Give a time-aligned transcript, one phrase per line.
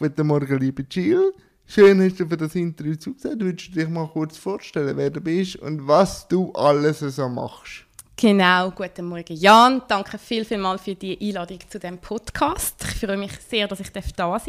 [0.00, 1.34] Guten Morgen, liebe Jill.
[1.66, 3.38] Schön hast du für das Interview zugesagt.
[3.38, 7.84] Würdest du dich mal kurz vorstellen, wer du bist und was du alles so machst?
[8.16, 9.82] Genau, guten Morgen Jan.
[9.86, 12.82] Danke viel, viel mal für die Einladung zu diesem Podcast.
[12.82, 14.46] Ich freue mich sehr, dass ich da sein darf.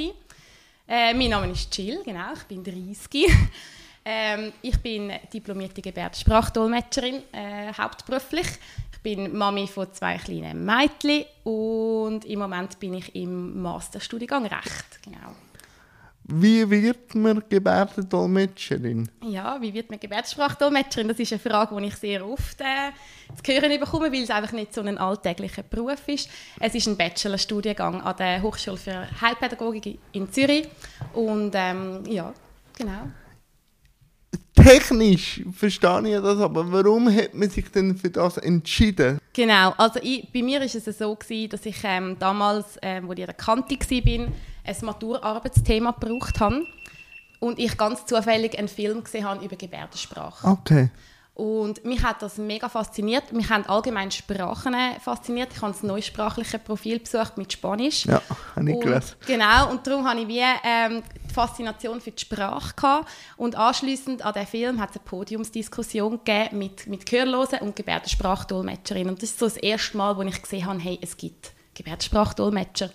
[0.88, 3.30] Äh, mein Name ist Jill, genau, ich bin 30.
[4.06, 8.48] ähm, ich bin diplomierte Gebärdensprachdolmetscherin, äh, hauptberuflich.
[9.04, 15.02] Ich bin Mami von zwei kleinen Mädchen und im Moment bin ich im Masterstudiengang Recht,
[15.04, 15.36] genau.
[16.26, 19.10] Wie wird man Gebärdendolmetscherin?
[19.24, 21.08] Ja, wie wird man Gebärdensprachdolmetscherin?
[21.08, 22.92] Das ist eine Frage, die ich sehr oft äh,
[23.44, 26.30] zu hören bekomme, weil es einfach nicht so ein alltäglicher Beruf ist.
[26.60, 30.70] Es ist ein Bachelorstudiengang an der Hochschule für Heilpädagogik in Zürich.
[31.14, 32.32] Und ähm, ja,
[32.78, 33.10] genau.
[34.54, 39.20] Technisch verstehe ich das, aber warum hat man sich denn für das entschieden?
[39.34, 43.14] Genau, also ich, bei mir war es so, gewesen, dass ich ähm, damals, ähm, wo
[43.14, 44.28] ich in der Kante war,
[44.64, 46.66] ein Maturarbeitsthema gebraucht habe
[47.40, 50.48] und ich ganz zufällig einen Film gesehen habe über Gebärdensprache.
[50.48, 50.90] Okay.
[51.34, 53.32] Und mich hat das mega fasziniert.
[53.32, 55.50] Mich haben allgemein Sprachen fasziniert.
[55.56, 58.06] Ich habe das neusprachliche Profil besucht mit Spanisch.
[58.06, 58.22] Ja,
[58.56, 59.16] habe ich gelesen.
[59.26, 61.02] Genau, und darum habe ich wie ähm,
[61.32, 63.10] die Faszination für die Sprache gehabt.
[63.38, 66.20] Und anschließend an den Film hat es eine Podiumsdiskussion
[66.52, 69.14] mit, mit Gehörlosen und Gebärdensprachdolmetscherinnen.
[69.14, 72.92] Und das ist so das erste Mal, wo ich gesehen habe, hey, es gibt Gebärdensprachdolmetscher.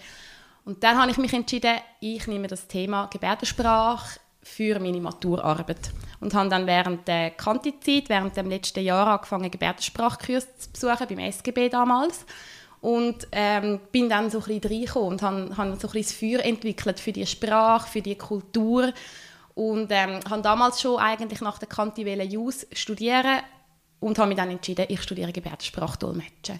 [0.64, 5.92] Und dann habe ich mich entschieden, ich nehme das Thema Gebärdensprache für meine Maturarbeit.
[6.20, 11.18] Und habe dann während der Kantizeit, während dem letzten Jahr angefangen, Gebärdensprachkurs zu besuchen, beim
[11.18, 12.24] SGB damals.
[12.86, 16.12] Und ähm, bin dann so ein bisschen reingekommen und habe, habe so ein bisschen das
[16.12, 18.92] Feuer entwickelt für die Sprache, für die Kultur.
[19.54, 23.40] Und ähm, habe damals schon eigentlich nach der Kanti Jus studieren
[23.98, 26.58] und habe mich dann entschieden, ich studiere Gebärdensprachdolmetschen.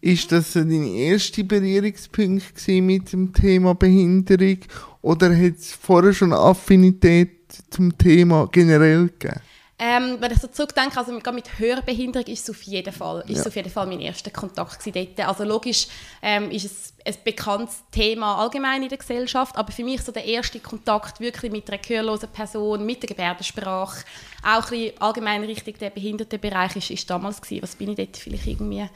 [0.00, 4.60] Ist das dein erster Berührungspunkt mit dem Thema Behinderung
[5.02, 9.42] oder hat es vorher schon Affinität zum Thema generell gegeben?
[9.78, 13.46] Ähm, wenn ich so zurückdenke, also mit Hörbehinderung ist es auf jeden Fall, ist ja.
[13.46, 15.20] auf jeden Fall mein erster Kontakt dort.
[15.20, 15.88] Also logisch
[16.22, 20.24] ähm, ist es ein bekanntes Thema allgemein in der Gesellschaft, aber für mich so der
[20.24, 24.02] erste Kontakt wirklich mit einer gehörlosen Person, mit der Gebärdensprache,
[24.42, 27.62] auch ein allgemein richtig der Behindertenbereich ist, ist damals gewesen.
[27.62, 28.88] Was bin ich dort vielleicht irgendwie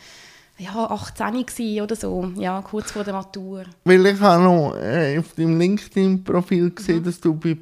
[0.61, 3.65] ja, 18 oder so, ja, kurz vor der Matur.
[3.85, 7.05] Weil ich habe noch äh, auf deinem LinkedIn-Profil gesehen, mhm.
[7.05, 7.57] dass du bei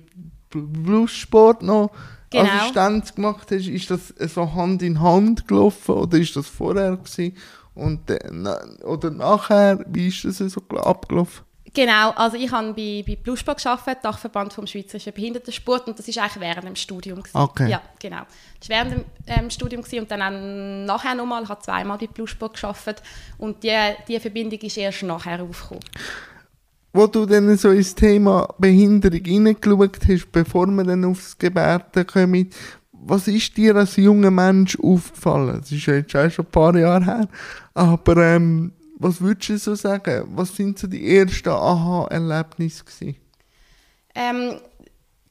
[0.51, 1.91] Bluessport noch
[2.31, 2.45] genau.
[2.45, 3.67] Assistenz gemacht hast.
[3.67, 7.37] Ist das so Hand in Hand gelaufen oder ist das vorher gewesen?
[7.75, 8.19] Und, äh,
[8.85, 11.45] oder nachher, wie ist das so abgelaufen?
[11.75, 16.19] Genau, also ich habe bei, bei Plussport gearbeitet, Dachverband vom Schweizerischen Behindertensport und das ist
[16.19, 17.23] eigentlich während dem Studium.
[17.23, 17.37] Gewesen.
[17.37, 17.71] Okay.
[17.71, 18.23] Ja, genau.
[18.59, 21.99] Das war während dem ähm, Studium gewesen und dann auch nachher nochmal, ich habe zweimal
[21.99, 23.03] bei Plussport gearbeitet
[23.37, 23.77] und die,
[24.09, 25.85] die Verbindung ist erst nachher aufgekommen.
[26.93, 32.51] Wo du dann so ins Thema Behinderung hineingeschaut hast, bevor wir dann aufs Gebärden kommen,
[32.93, 35.59] was ist dir als junger Mensch aufgefallen?
[35.61, 37.29] Das ist ja jetzt schon ein paar Jahre her,
[37.75, 40.25] aber ähm, was würdest du so sagen?
[40.35, 42.85] Was sind so die ersten Aha-Erlebnisse
[44.15, 44.61] Ähm,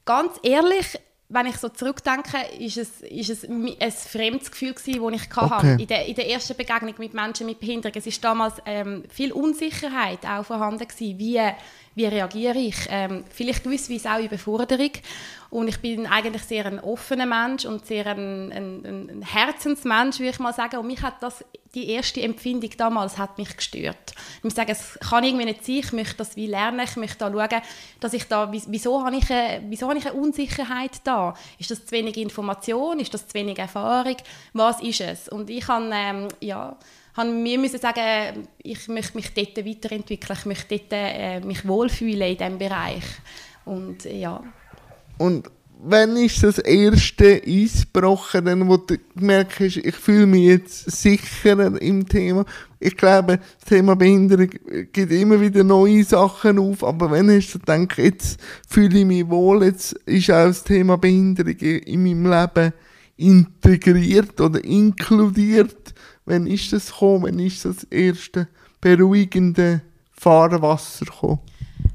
[0.04, 0.98] ganz ehrlich,
[1.30, 5.50] wenn ich so zurückdenke, ist es, ist es ein fremdes Gefühl gewesen, das ich okay.
[5.50, 5.76] hatte.
[5.78, 7.94] In der, in der ersten Begegnung mit Menschen mit Behinderung.
[7.96, 11.40] Es ist damals ähm, viel Unsicherheit auch vorhanden gewesen, wie,
[11.94, 12.76] wie reagiere ich.
[12.88, 14.92] Ähm, vielleicht gewisserweise auch Überforderung.
[15.50, 20.30] Und ich bin eigentlich sehr ein offener Mensch und sehr ein, ein, ein Herzensmensch, würde
[20.30, 20.76] ich mal sagen.
[20.76, 21.42] Und mich hat das,
[21.74, 24.12] die erste Empfindung damals hat mich gestört.
[24.42, 27.30] Ich sage, es kann irgendwie nicht sein, ich möchte das wie lernen, ich möchte da
[27.30, 27.62] schauen,
[28.00, 31.32] dass ich da, wieso habe ich, eine, wieso habe ich eine Unsicherheit da?
[31.58, 33.00] Ist das zu wenig Information?
[33.00, 34.16] Ist das zu wenig Erfahrung?
[34.52, 35.28] Was ist es?
[35.30, 36.76] Und ich habe, ähm, ja,
[37.24, 42.36] mir müssen sagen, ich möchte mich dort weiterentwickeln, ich möchte dort, äh, mich wohlfühlen in
[42.36, 43.04] diesem Bereich.
[43.64, 44.42] Und ja.
[45.18, 50.90] Und wann ist das erste Eisbrochen, dann, wo du gemerkt hast, ich fühle mich jetzt
[50.90, 52.44] sicherer im Thema?
[52.80, 54.50] Ich glaube, das Thema Behinderung
[54.92, 59.28] gibt immer wieder neue Sachen auf, aber wenn hast du gedacht, jetzt fühle ich mich
[59.28, 62.72] wohl, jetzt ist auch das Thema Behinderung in meinem Leben
[63.16, 65.94] integriert oder inkludiert?
[66.24, 67.24] Wann ist das gekommen?
[67.24, 68.48] Wann ist das erste
[68.80, 69.82] beruhigende
[70.12, 71.40] Fahrwasser gekommen?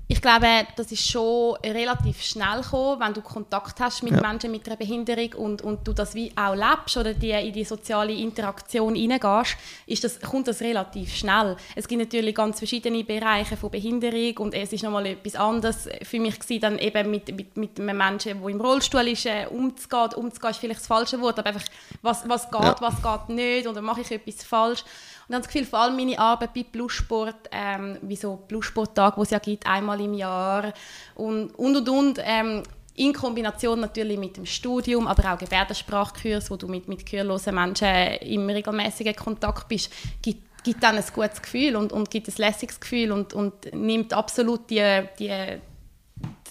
[0.05, 4.21] Ich glaube, das ist schon relativ schnell gekommen, wenn du Kontakt hast mit ja.
[4.21, 7.63] Menschen mit einer Behinderung und, und du das wie auch lebst oder die, in die
[7.63, 9.55] soziale Interaktion hineingehst,
[9.87, 11.55] ist das, kommt das relativ schnell.
[11.75, 16.19] Es gibt natürlich ganz verschiedene Bereiche von Behinderung und es ist nochmal etwas anderes für
[16.19, 20.15] mich gewesen, dann eben mit, mit, mit einem Menschen, der im Rollstuhl ist, äh, umzugehen.
[20.15, 21.65] Umzugehen ist vielleicht das falsche Wort, aber einfach,
[22.01, 22.75] was, was geht, ja.
[22.81, 24.83] was geht nicht oder mache ich etwas falsch.
[25.27, 29.23] Und habe das Gefühl, vor allem meine Arbeit bei Plussport, ähm, wie so Plussporttag, wo
[29.23, 30.73] es ja gibt, einmal im Jahr
[31.15, 32.63] und und und, und ähm,
[32.95, 37.87] in Kombination natürlich mit dem Studium, aber auch Gebärdensprachkurs, wo du mit, mit gehörlosen Menschen
[38.21, 39.91] im regelmäßigen Kontakt bist,
[40.21, 44.13] gibt, gibt dann ein gutes Gefühl und, und gibt ein lässiges Gefühl und, und nimmt
[44.13, 45.59] absolut die, die,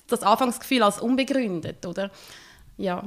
[0.09, 2.11] das Anfangsgefühl als unbegründet, oder?
[2.77, 3.05] Ja.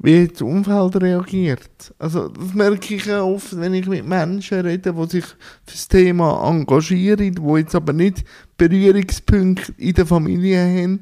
[0.00, 1.92] Wie das Umfeld reagiert.
[1.98, 5.36] Also das merke ich auch oft, wenn ich mit Menschen rede, die sich für
[5.66, 8.24] das Thema engagieren, die jetzt aber nicht
[8.56, 11.00] Berührungspunkte in der Familie haben,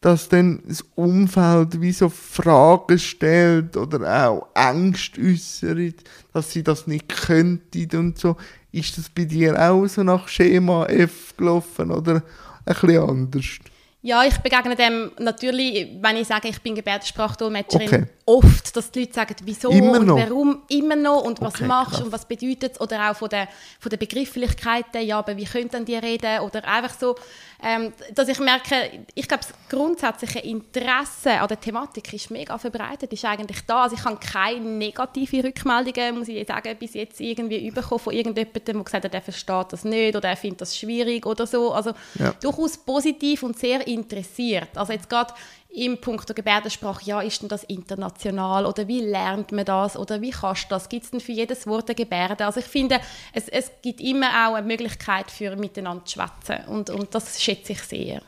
[0.00, 6.86] dass dann das Umfeld wie so Fragen stellt oder auch Ängste äußert, dass sie das
[6.86, 8.36] nicht könnten und so.
[8.72, 12.22] Ist das bei dir auch so nach Schema F gelaufen oder
[12.64, 13.58] ein bisschen anders?
[14.00, 18.06] Ja, ich begegne dem natürlich, wenn ich sage, ich bin Gebärdensprachdolmetscherin, okay.
[18.26, 20.16] oft, dass die Leute sagen, wieso immer und noch.
[20.16, 22.02] warum immer noch und was Okay, machst krass.
[22.02, 23.48] und was bedeutet es oder auch von den,
[23.80, 27.16] von den Begrifflichkeiten, ja, aber wie können denn die reden oder einfach so,
[27.60, 33.12] ähm, dass ich merke, ich glaube, das grundsätzliche Interesse an der Thematik ist mega verbreitet,
[33.12, 33.82] ist eigentlich da.
[33.82, 38.64] Also ich habe keine negative Rückmeldungen, muss ich sagen, bis jetzt irgendwie bekommen von irgendjemandem,
[38.64, 41.72] der gesagt hat, er versteht das nicht oder er findet das schwierig oder so.
[41.72, 42.32] Also Ja.
[42.40, 44.68] durchaus positiv und sehr interessiert.
[44.76, 45.34] Also jetzt gerade
[45.70, 50.20] im Punkt der Gebärdensprache, ja, ist denn das international oder wie lernt man das oder
[50.20, 50.88] wie kannst du das?
[50.88, 52.46] Gibt es denn für jedes Wort eine Gebärde?
[52.46, 53.00] Also ich finde,
[53.32, 57.72] es, es gibt immer auch eine Möglichkeit für miteinander zu schwätzen und, und das schätze
[57.72, 58.22] ich sehr.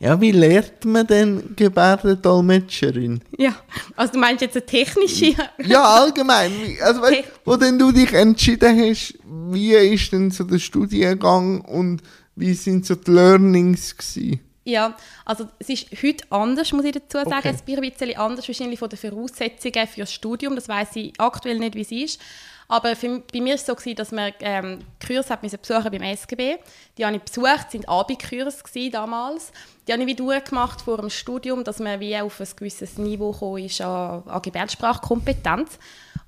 [0.00, 3.20] Ja, wie lernt man denn Gebärdendolmetscherin?
[3.38, 3.54] Ja,
[3.94, 5.34] also du meinst jetzt eine technische?
[5.64, 6.52] Ja, allgemein.
[6.82, 12.02] Also, weißt, wo denn du dich entschieden hast, wie ist denn so der Studiengang und
[12.34, 14.40] wie sind so die Learnings gewesen?
[14.64, 17.32] Ja, also es ist heute anders, muss ich dazu sagen.
[17.32, 17.48] Okay.
[17.48, 20.54] Es ist ein bisschen anders wahrscheinlich von den Voraussetzungen für das Studium.
[20.54, 22.20] Das weiß ich aktuell nicht, wie es ist.
[22.68, 26.02] Aber für, bei mir war es so, gewesen, dass man ähm, Kurs hat besuchen beim
[26.02, 26.58] SGB.
[26.96, 29.52] Die habe ich besucht, waren Abendkurse damals.
[29.86, 33.32] Die habe ich wie durchgemacht vor dem Studium, dass man wie auf ein gewisses Niveau
[33.32, 35.78] gekommen ist an, an Gebärdensprachkompetenz.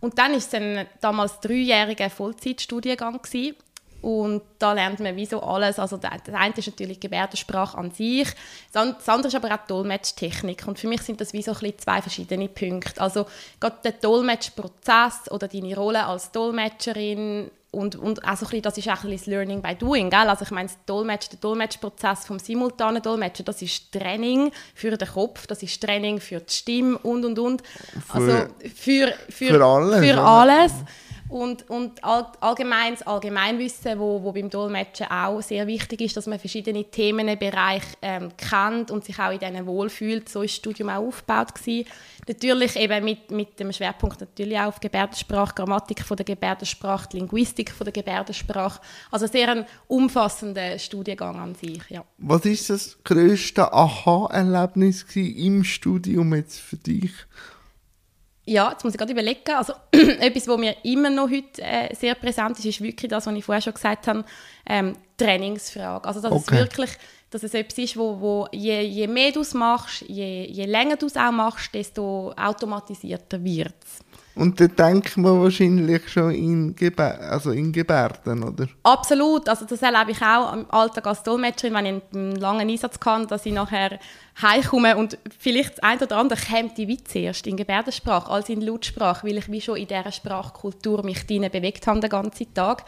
[0.00, 3.56] Und dann war es dann damals dreijähriger Vollzeitstudiengang gewesen.
[4.04, 5.78] Und da lernt man wie so alles.
[5.78, 8.28] Also das eine ist natürlich Gebärdensprache an sich,
[8.70, 10.66] das an- das andere ist aber auch Dolmetschtechnik.
[10.68, 13.00] Und für mich sind das wie so ein bisschen zwei verschiedene Punkte.
[13.00, 13.24] Also
[13.58, 18.78] gerade der Dolmetschprozess oder deine Rolle als Dolmetscherin und, und auch so ein bisschen, das
[18.78, 20.10] ist auch ein bisschen das Learning by Doing.
[20.10, 20.28] Gell?
[20.28, 25.08] Also ich meine, das Dolmetsch, der Dolmetschprozess vom simultanen Dolmetschen, das ist Training für den
[25.08, 27.62] Kopf, das ist Training für die Stimme und, und, und.
[28.10, 28.30] Also
[28.74, 30.26] für, für, Für alles, Für oder?
[31.28, 36.26] Und, und all, allgemein, das Allgemeinwissen, wo, wo beim Dolmetschen auch sehr wichtig ist, dass
[36.26, 40.28] man verschiedene Themenbereiche ähm, kennt und sich auch in denen wohlfühlt.
[40.28, 41.88] So ist das Studium auch aufgebaut gewesen.
[42.28, 47.70] Natürlich eben mit, mit dem Schwerpunkt natürlich auch auf Gebärdensprache, Grammatik von der Gebärdensprache, Linguistik
[47.70, 48.80] von der Gebärdensprache.
[49.10, 52.04] Also sehr ein umfassender Studiengang an sich, ja.
[52.18, 57.12] Was ist das grösste Aha-Erlebnis im Studium jetzt für dich?
[58.46, 59.40] Ja, jetzt muss ich gerade überlegen.
[59.56, 63.34] Also, etwas, was mir immer noch heute äh, sehr präsent ist, ist wirklich das, was
[63.34, 64.24] ich vorher schon gesagt habe,
[64.66, 66.06] ähm, Trainingsfrage.
[66.06, 66.58] Also, dass es Okay.
[66.58, 66.90] wirklich
[67.30, 70.94] dass es etwas ist, wo, wo je, je mehr du es machst, je, je länger
[70.94, 73.98] du es auch machst, desto automatisierter wird es.
[74.36, 78.66] Und da denkt man wahrscheinlich schon in, Gebär also in Gebärden, oder?
[78.82, 82.98] Absolut, also das erlebe ich auch im Alltag als Dolmetscherin, wenn ich einen langen Einsatz
[82.98, 84.00] kann, dass ich nachher
[84.42, 88.60] heimkomme und vielleicht das ein oder andere kommt die wie zuerst in Gebärdensprache als in
[88.60, 92.84] Lautsprache, weil ich wie schon in dieser Sprachkultur mich drin bewegt habe den ganzen Tag.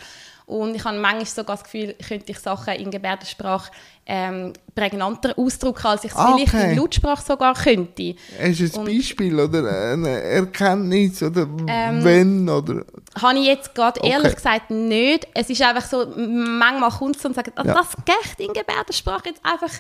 [0.47, 3.73] Und ich habe manchmal sogar das Gefühl, könnte ich Sachen in Gebärdensprache
[4.07, 6.71] ähm, prägnanter ausdrücken, als ich es Ah, vielleicht okay.
[6.73, 8.15] in Lautsprache sogar könnte.
[8.41, 12.85] Hast du ein Und- Beispiel oder eine Erkenntnis oder Ähm, wenn oder...
[13.21, 14.11] Habe ich jetzt gerade Okay.
[14.11, 15.27] ehrlich gesagt nicht.
[15.35, 17.75] Es ist einfach so, manchmal kommt es und sagt, ah, Ja.
[17.75, 19.73] das geht in Gebärdensprache jetzt einfach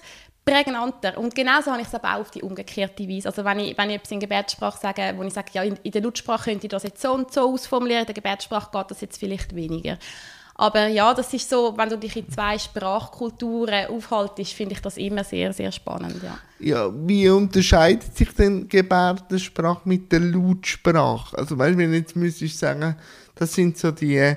[0.45, 1.17] prägnanter.
[1.19, 3.29] Und genauso habe ich es aber auch auf die umgekehrte Weise.
[3.29, 5.93] Also wenn ich, wenn ich etwas in Gebärdensprache sage, wo ich sage, ja, in, in
[5.93, 9.01] der Lautsprache könnte ich das jetzt so und so ausformulieren, in der Gebärdensprache geht das
[9.01, 9.99] jetzt vielleicht weniger.
[10.59, 14.97] Aber ja, das ist so, wenn du dich in zwei Sprachkulturen aufhaltest, finde ich das
[14.97, 16.39] immer sehr, sehr spannend, ja.
[16.59, 21.37] Ja, wie unterscheidet sich denn Gebärdensprache mit der Lautsprache?
[21.37, 22.97] Also weißt wenn jetzt müsstest du sagen,
[23.35, 24.35] das sind so die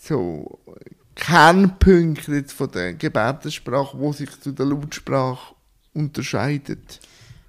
[0.00, 0.58] so
[1.14, 5.54] Kernpunkte von der Gebärdensprache, wo sich zu der Lautsprache
[5.92, 7.00] unterscheidet.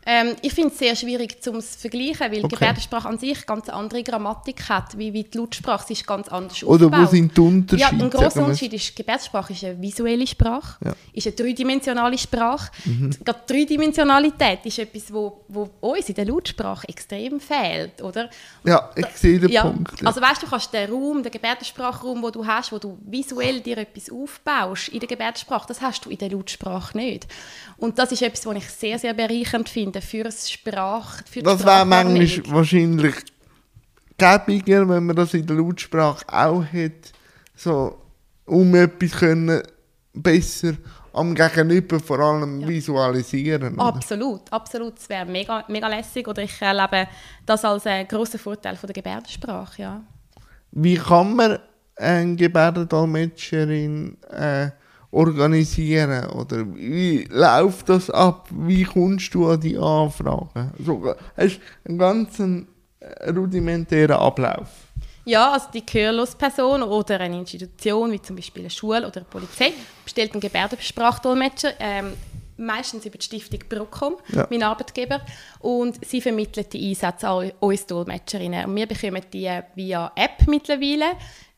[0.06, 2.56] Ähm, ich finde es sehr schwierig zu vergleichen, weil okay.
[2.56, 5.86] Gebärdensprache an sich ganz andere Grammatik hat, wie, wie die Lautsprache.
[5.88, 7.08] Sie ist ganz anders Oder aufgebaut.
[7.08, 7.96] wo sind die Unterschiede?
[7.98, 10.94] Ja, ein grosser Unterschied ist, Gebärdensprache ist eine visuelle Sprache, ja.
[11.14, 12.72] ist eine dreidimensionale Sprache.
[12.86, 13.12] Mhm.
[13.12, 18.30] Die Dreidimensionalität ist etwas, wo, wo uns in der Lautsprache extrem fehlt, oder?
[18.64, 19.64] Ja, ich sehe den ja.
[19.64, 20.02] Punkt.
[20.02, 20.08] Ja.
[20.08, 23.78] Also weißt du, kannst den Raum, den Gebärdensprachraum, den du hast, wo du visuell dir
[23.78, 27.28] etwas aufbaust in der Gebärdensprache, das hast du in der Lautsprache nicht.
[27.78, 31.66] Und das ist etwas, was ich sehr, sehr bereichernd finde für das Sprach, für Das
[31.66, 33.16] wäre manchmal wahrscheinlich
[34.18, 37.10] gäbiger, wenn man das in der Lautsprache auch hätte,
[37.56, 37.98] so,
[38.46, 39.62] um etwas können
[40.14, 40.74] besser
[41.14, 42.68] am Gegenüber vor allem ja.
[42.68, 43.74] visualisieren.
[43.74, 43.84] Oder?
[43.84, 44.98] Absolut, absolut.
[44.98, 47.08] Das wäre mega, mega lässig oder ich erlebe
[47.46, 50.02] das als einen grossen Vorteil von der Gebärdensprache, ja.
[50.72, 51.60] Wie kann man
[51.98, 54.72] eine Gebärdendolmetscherin äh,
[55.12, 56.26] organisieren?
[56.32, 58.48] Oder wie läuft das ab?
[58.52, 60.72] Wie kommst du an die Anfragen?
[60.78, 64.70] Also, hast einen ganz äh, rudimentären Ablauf?
[65.26, 69.72] Ja, also die Gehörlosperson oder eine Institution, wie zum Beispiel eine Schule oder eine Polizei,
[70.04, 72.14] bestellt einen Gebärdensprachdolmetscher, ähm,
[72.58, 74.48] meistens über die Stiftung Bruckom, ja.
[74.50, 75.22] mein Arbeitgeber,
[75.60, 78.66] und sie vermittelt die Einsätze an uns Dolmetscherinnen.
[78.66, 81.06] Und wir bekommen die via App mittlerweile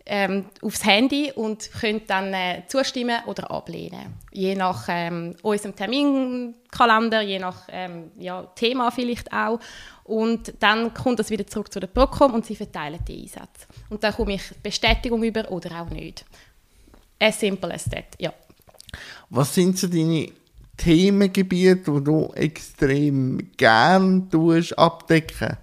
[0.06, 4.16] ähm, aufs Handy und können dann äh, zustimmen oder ablehnen.
[4.32, 9.60] Je nach ähm, unserem Terminkalender, je nach ähm, ja, Thema vielleicht auch.
[10.04, 13.68] Und dann kommt das wieder zurück zu der Procom und sie verteilen die Einsätze.
[13.90, 16.26] Und dann komme ich Bestätigung über oder auch nicht.
[17.20, 18.34] As simple as that, ja.
[19.30, 20.30] Was sind so deine
[20.76, 24.30] Themengebiete, die du extrem gern
[24.76, 25.58] abdecken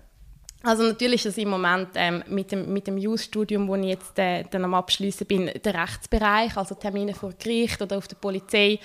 [0.62, 4.44] also natürlich ist im Moment ähm, mit dem, mit dem Jus-Studium, wo ich jetzt äh,
[4.50, 8.78] dann am Abschließen bin, der Rechtsbereich, also Termine vor Gericht oder auf der Polizei.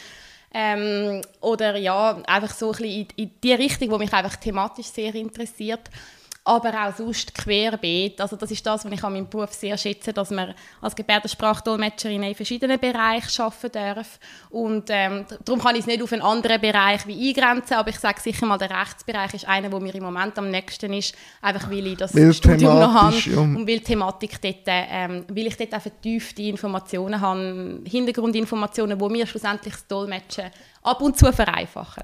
[0.53, 4.87] Ähm, oder ja, einfach so ein bisschen in, in die Richtung, die mich einfach thematisch
[4.87, 5.89] sehr interessiert
[6.47, 8.21] aber auch sonst querbeet.
[8.21, 12.21] Also das ist das, was ich an meinem Beruf sehr schätze, dass man als Gebärdensprachdolmetscherin
[12.21, 14.19] in verschiedenen Bereichen arbeiten darf.
[14.51, 17.99] Und ähm, darum kann ich es nicht auf einen anderen Bereich wie eingrenzen, aber ich
[17.99, 21.69] sage sicher mal, der Rechtsbereich ist einer, wo mir im Moment am nächsten ist, einfach
[21.71, 23.39] weil ich das weil Studium noch habe ja.
[23.39, 29.25] und weil Thematik dort, ähm, weil ich dort auch vertiefte Informationen habe, Hintergrundinformationen, die mir
[29.25, 30.51] schlussendlich das Dolmetschen
[30.83, 32.03] ab und zu vereinfachen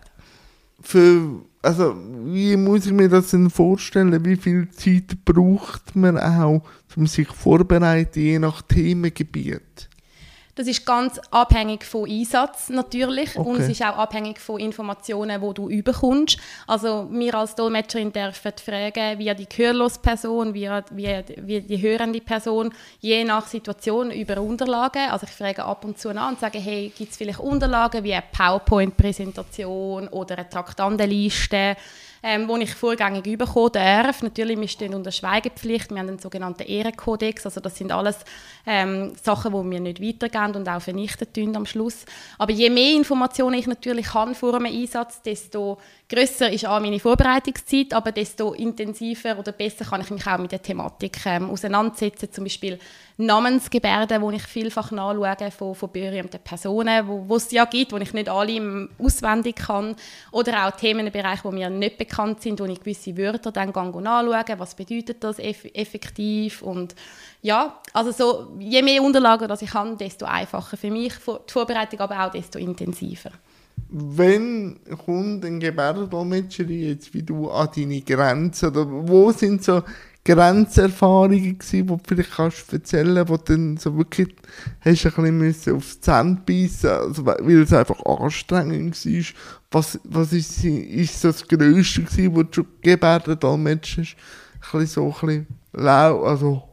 [0.82, 1.96] für, also
[2.26, 4.26] wie muss ich mir das denn vorstellen?
[4.26, 6.64] Wie viel Zeit braucht man auch,
[6.96, 9.90] um sich vorzubereiten, je nach Themengebiet?
[10.62, 13.50] Das ist ganz abhängig vom Einsatz natürlich okay.
[13.50, 16.38] und es ist auch abhängig von Informationen, die du überkommst.
[16.68, 22.22] Also wir als Dolmetscherin dürfen fragen, wie die gehörlose Person, wie, wie, wie die hörende
[22.22, 25.10] Person, je nach Situation über Unterlagen.
[25.10, 28.14] Also ich frage ab und zu an und sage, hey, gibt es vielleicht Unterlagen wie
[28.14, 31.76] eine PowerPoint-Präsentation oder eine Traktandenliste?
[32.24, 34.22] Ähm, wo ich vorgängig bekommen darf.
[34.22, 38.20] Natürlich, wir stehen unter Schweigepflicht, wir haben den sogenannten Ehrenkodex, also das sind alles
[38.66, 42.06] ähm, Sachen, die wir nicht weitergeben und auch vernichten tun am Schluss.
[42.38, 47.00] Aber je mehr Informationen ich natürlich habe vor einem Einsatz, desto grösser ist auch meine
[47.00, 52.32] Vorbereitungszeit, aber desto intensiver oder besser kann ich mich auch mit der Thematik ähm, auseinandersetzen.
[52.32, 52.78] Zum Beispiel
[53.26, 58.14] Namensgebärden, die ich vielfach nachschaue von, von berühmten Personen, wo, es ja gibt, wo ich
[58.14, 59.96] nicht alle auswendig kann.
[60.32, 64.76] Oder auch Themenbereiche, die mir nicht bekannt sind, wo ich gewisse Wörter dann nachschaue, was
[64.76, 66.96] bedeutet das eff effektiv und
[67.42, 72.00] ja, also so, je mehr Unterlagen das ich habe, desto einfacher für mich die Vorbereitung,
[72.00, 73.32] aber auch desto intensiver
[73.90, 78.70] wenn kommt ein Gebärdendolmetscher jetzt wie du an deine Grenzen?
[78.70, 79.84] Oder wo sind so
[80.24, 84.36] Grenzerfahrungen gewesen, die du vielleicht kannst erzählen, wo du dann so wirklich
[84.82, 89.26] hast ein bisschen aufs Zähne beißen also, weil es einfach anstrengend war.
[89.72, 94.16] Was, was ist, ist das Größte gewesen, was du Gebärdendolmetscher hast?
[94.74, 96.64] Ein bisschen so ein bisschen lau, also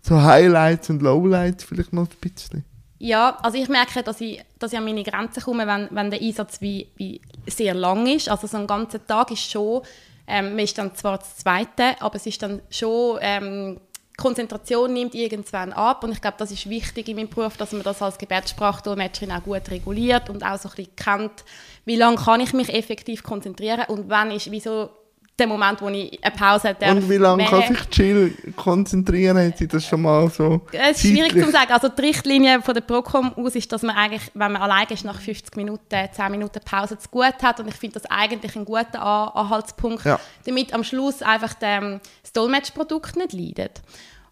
[0.00, 2.64] so Highlights und Lowlights vielleicht noch ein bisschen.
[2.98, 6.22] Ja, also ich merke, dass ich, dass ich an meine Grenzen komme, wenn, wenn der
[6.22, 8.30] Einsatz wie, wie sehr lang ist.
[8.30, 9.82] Also so ein ganzer Tag ist schon,
[10.26, 13.80] ähm, man ist dann zwar das Zweite, aber es ist dann schon, ähm,
[14.16, 17.82] Konzentration nimmt irgendwann ab und ich glaube, das ist wichtig in meinem Beruf, dass man
[17.82, 21.44] das als Gebärdensprachdolmetscherin auch gut reguliert und auch so ein bisschen kennt,
[21.84, 24.90] wie lange kann ich mich effektiv konzentrieren und wann ist, wieso
[25.38, 26.90] der Moment, wo ich eine Pause darf.
[26.90, 29.36] Und wie lange kann sich Chill konzentrieren?
[29.36, 31.72] Hat sie das schon mal so Es ist schwierig zu sagen.
[31.72, 35.04] Also die Richtlinie von der Procom aus ist, dass man eigentlich, wenn man allein ist,
[35.04, 37.58] nach 50 Minuten, 10 Minuten Pause zu gut hat.
[37.58, 40.20] Und ich finde das eigentlich ein guter Anhaltspunkt, ja.
[40.46, 43.82] damit am Schluss einfach das Dolmetschprodukt nicht leidet.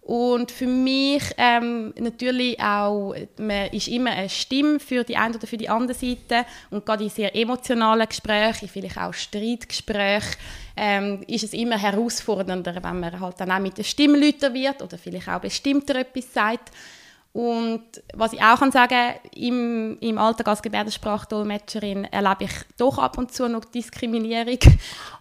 [0.03, 5.47] Und für mich ähm, natürlich auch, man ist immer eine Stimme für die eine oder
[5.47, 6.45] für die andere Seite.
[6.71, 10.35] Und gerade in sehr emotionalen Gesprächen, vielleicht auch Streitgesprächen,
[10.77, 14.99] ähm, ist es immer herausfordernder, wenn man halt dann auch mit der Stimme wird oder
[14.99, 16.73] vielleicht auch bestimmter etwas sagt.
[17.35, 23.17] Und was ich auch kann sagen im, im Alltag als Gebärdensprachdolmetscherin erlebe ich doch ab
[23.17, 24.59] und zu noch Diskriminierung.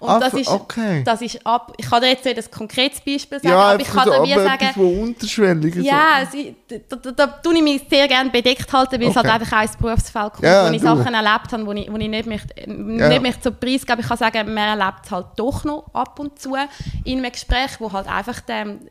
[0.01, 1.03] Und Ach, das ist, okay.
[1.05, 3.87] das ist ab, ich kann dir jetzt nicht ein konkretes Beispiel sagen, Ja, aber ich
[3.87, 6.31] kann dir wie sagen, etwas, unterschwellig ja, es,
[6.89, 9.29] da, da, da tue ich mich sehr gerne bedeckt halten, weil es Okay.
[9.29, 10.87] halt einfach auch ins Berufsfeld kommt, Ja, wo ich du.
[10.87, 13.07] Sachen erlebt habe, wo ich, wo ich nicht, möchte, Ja.
[13.07, 14.01] nicht möchte so preisgeben.
[14.01, 16.55] Ich kann sagen, man erlebt es halt doch noch ab und zu
[17.05, 18.81] in einem Gespräch, wo halt einfach ähm,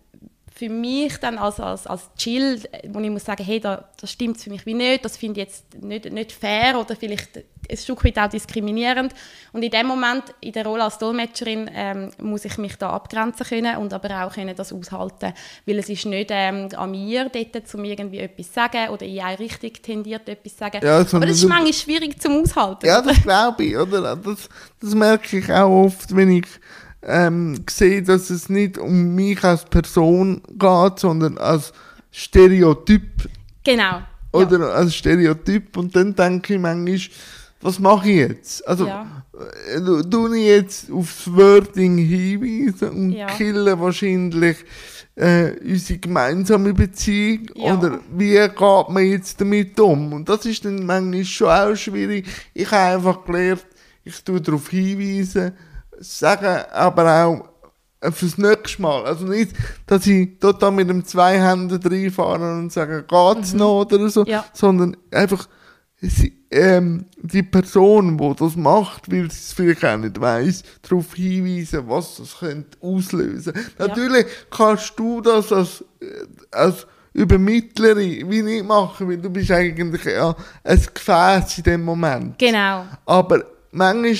[0.61, 4.37] für mich dann als, als, als Chill, wo ich muss sagen, hey, da, das stimmt
[4.37, 8.05] für mich wie nicht, das finde ich jetzt nicht, nicht fair oder vielleicht ein Stück
[8.05, 9.15] weit auch diskriminierend.
[9.55, 13.47] Und in dem Moment, in der Rolle als Dolmetscherin, ähm, muss ich mich da abgrenzen
[13.47, 15.33] können und aber auch können das aushalten,
[15.65, 19.19] weil es ist nicht ähm, an mir dort, um irgendwie etwas zu sagen oder in
[19.19, 20.81] eine Richtung tendiert etwas zu sagen.
[20.85, 22.85] Ja, aber sondern das ist manchmal schwierig zum Aushalten.
[22.85, 24.15] Ja, das glaube ich, oder?
[24.15, 26.47] Das, das merke ich auch oft, wenn ich
[27.03, 31.73] ähm, sehe, dass es nicht um mich als Person geht, sondern als
[32.13, 33.29] Stereotyp
[33.65, 34.01] Genau.
[34.33, 36.99] oder als Stereotyp und dann denke ich manchmal,
[37.63, 38.67] was mache ich jetzt?
[38.67, 39.25] Also, Ja.
[39.75, 43.27] äh, tu- tue ich jetzt aufs Wording hinweisen und Ja.
[43.27, 44.57] kille wahrscheinlich
[45.17, 47.49] äh, unsere gemeinsame Beziehung?
[47.55, 47.77] Ja.
[47.79, 50.13] Oder wie geht man jetzt damit um?
[50.15, 52.27] Und das ist dann manchmal schon auch schwierig.
[52.55, 53.67] Ich habe einfach gelernt,
[54.05, 55.53] ich tue darauf hinweisen,
[56.01, 57.49] sagen aber auch
[58.01, 59.05] äh, fürs nächste Mal.
[59.05, 59.53] Also nicht,
[59.87, 64.45] dass ich total mit dem zwei Händen reinfahre und sage, geht's noch oder so, Ja.
[64.53, 65.49] sondern einfach
[66.01, 71.15] sie, ähm, die Person, die das macht, weil sie es vielleicht auch nicht weiss, darauf
[71.15, 73.53] hinweisen, was das könnte auslösen.
[73.79, 73.87] Ja.
[73.87, 76.07] Natürlich kannst du das als, äh,
[76.51, 82.39] als Übermittlerin wie nicht machen, weil du bist eigentlich ja, ein Gefäß in dem Moment.
[82.39, 82.87] Genau.
[83.05, 84.15] Aber manchmal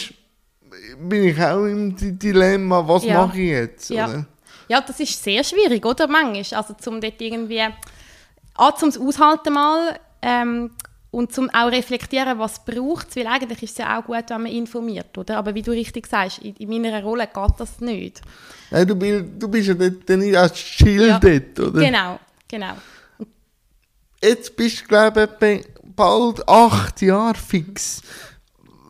[0.99, 3.27] bin ich auch im Di- Dilemma, was Ja.
[3.27, 3.91] mache ich jetzt?
[3.91, 4.09] Ja.
[4.09, 4.27] Oder?
[4.69, 6.07] ja, das ist sehr schwierig, oder?
[6.09, 6.61] Manchmal.
[6.61, 7.61] Also, zum dort irgendwie.
[8.55, 9.99] A, zum Aushalten mal.
[10.23, 10.71] Ähm,
[11.13, 14.43] und zum auch reflektieren, was braucht es, weil eigentlich ist es ja auch gut, wenn
[14.43, 15.39] man informiert, oder?
[15.39, 18.21] Aber wie du richtig sagst, in, in meiner Rolle geht das nicht.
[18.71, 21.19] Nein, du, bist, du bist ja dort dann nicht als Schild Ja.
[21.19, 21.81] dort, oder?
[21.81, 22.75] Genau, genau.
[24.23, 25.65] Jetzt bist du, glaube ich,
[25.97, 28.03] bald acht Jahre fix.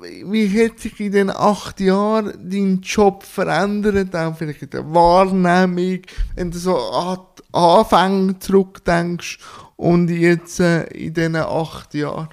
[0.00, 6.00] Wie- hat sich in den acht Jahren dein Job verändert, auch vielleicht in der Wahrnehmung,
[6.34, 9.38] wenn du so an die Anfänge zurückdenkst
[9.76, 12.28] und jetzt äh, in diesen acht Jahren?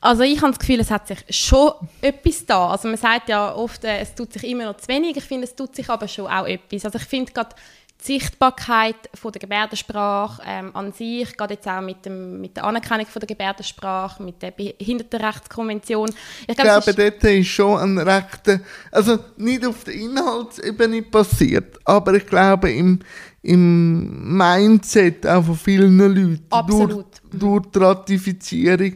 [0.00, 2.68] Also ich habe das Gefühl, es hat sich schon etwas da.
[2.70, 5.16] Also man sagt ja oft, äh, es tut sich immer noch zu wenig.
[5.16, 6.84] Ich finde, es tut sich aber schon auch etwas.
[6.84, 7.56] Also ich finde gerade
[8.00, 12.64] die Sichtbarkeit von der Gebärdensprache ähm, an sich, gerade jetzt auch mit, dem, mit der
[12.64, 16.10] Anerkennung von der Gebärdensprache, mit der Behindertenrechtskonvention.
[16.42, 18.60] Ich Ich glaube, ist- dort ist schon ein rechter,
[18.92, 23.00] also nicht auf der Inhaltsebene passiert, aber ich glaube im,
[23.42, 27.06] im Mindset auch von vielen Leuten Absolut.
[27.32, 28.92] Durch, durch die Ratifizierung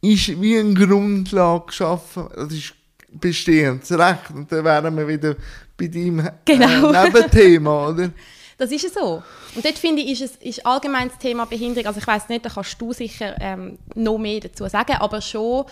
[0.00, 2.74] ist wie eine Grundlage geschaffen, das ist
[3.10, 5.34] bestehendes Recht und dann wären wir wieder
[5.76, 6.92] bei deinem Genau.
[6.92, 8.10] äh, Nebenthema, oder?
[8.58, 9.22] Das ist ja so.
[9.54, 12.44] Und dort finde ich, ist es ist allgemein das Thema Behinderung, also ich weiß nicht,
[12.44, 15.64] da kannst du sicher ähm, noch mehr dazu sagen, aber schon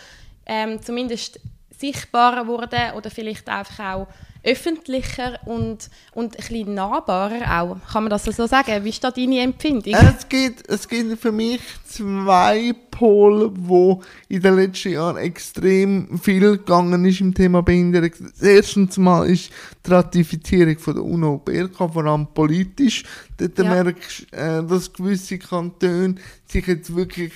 [0.47, 1.41] ähm, zumindest
[1.79, 4.07] sichtbarer geworden oder vielleicht einfach auch
[4.47, 7.77] öffentlicher und, und ein bisschen nahbarer auch.
[7.93, 8.85] Kann man das so sagen?
[8.85, 9.93] Wie ist da deine Empfindung?
[9.93, 16.59] Es gibt, es gibt für mich zwei Pole, wo in den letzten Jahren extrem viel
[16.59, 18.11] gegangen ist im Thema Behinderung.
[18.21, 19.51] Das erste Mal ist
[19.85, 23.03] die Ratifizierung von der UNO-BRK, vor allem politisch.
[23.37, 23.65] Dort Ja.
[23.65, 26.15] merkst du, äh, dass gewisse Kantone
[26.47, 27.33] sich jetzt wirklich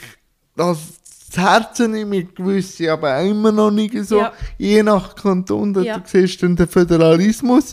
[0.57, 1.00] das
[1.31, 4.19] zu Herzen nehmen, gewisse aber auch immer noch nicht so.
[4.19, 4.33] Ja.
[4.59, 6.03] Je nach Kanton, dort Ja.
[6.05, 7.73] siehst du den Föderalismus.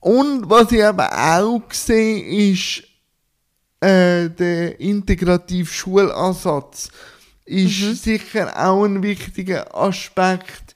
[0.00, 2.82] Und was ich aber auch sehe, ist,
[3.80, 6.90] äh, der integrative Schulansatz
[7.44, 10.71] ist sicher auch ein wichtiger Aspekt,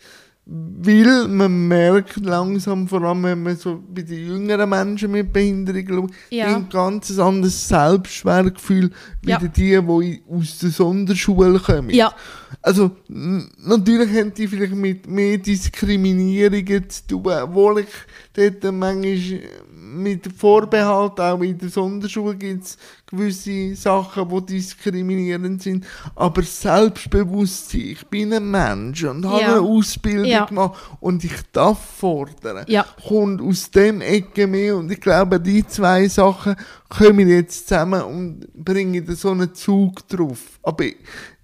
[0.49, 6.07] weil man merkt langsam, vor allem wenn man so bei den jüngeren Menschen mit Behinderung
[6.09, 6.55] schaut, Ja.
[6.55, 8.91] ein ganz anderes Selbstwertgefühl,
[9.23, 9.39] wie Ja.
[9.39, 11.91] die, die aus der Sonderschule kommen.
[11.91, 12.15] Ja.
[12.63, 17.89] Also, natürlich haben die vielleicht mit mehr Diskriminierungen zu tun, obwohl ich
[18.35, 19.41] dort manchmal
[19.73, 27.81] mit Vorbehalt, auch in der Sonderschule gibt es gewisse Sachen, die diskriminierend sind, aber Selbstbewusstsein,
[27.93, 29.49] ich bin ein Mensch und habe Ja.
[29.57, 30.45] eine Ausbildung Ja.
[30.45, 32.85] gemacht und ich darf fordern, Ja.
[33.07, 36.57] kommt aus dem Ecke mehr und ich glaube, die zwei Sachen
[36.89, 40.59] kommen jetzt zusammen und bringen so einen Zug drauf.
[40.63, 40.85] Aber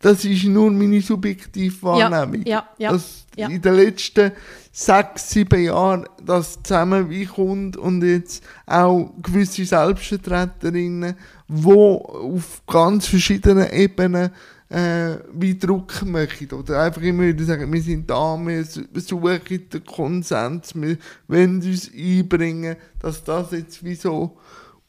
[0.01, 2.45] das ist nur meine subjektive Wahrnehmung.
[2.45, 3.49] ja, ja, Dass ja.
[3.49, 4.33] in den letzten
[4.73, 11.15] sechs, sieben Jahren das zusammen wie kommt und jetzt auch gewisse Selbstvertreterinnen,
[11.49, 14.31] die auf ganz verschiedenen Ebenen
[14.71, 16.49] äh, wie Druck machen.
[16.53, 20.97] Oder einfach immer wieder sagen, wir sind da, wir su- suchen den Konsens, wir
[21.29, 24.39] wollen uns einbringen, dass das jetzt wie so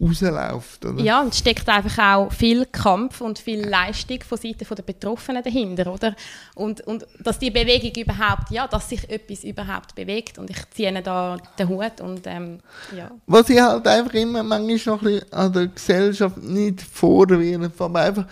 [0.04, 0.86] rausläuft.
[0.86, 1.02] Oder?
[1.02, 5.44] Ja, und es steckt einfach auch viel Kampf und viel Leistung von Seiten der Betroffenen
[5.44, 6.16] dahinter, oder?
[6.56, 10.90] Und, und dass die Bewegung überhaupt, ja, dass sich etwas überhaupt bewegt und ich ziehe
[10.90, 12.60] ihnen da den Hut und ähm,
[12.96, 13.12] ja.
[13.28, 18.00] Was ich halt einfach immer manchmal noch ein bisschen an der Gesellschaft nicht vorwirfe, aber
[18.02, 18.26] einfach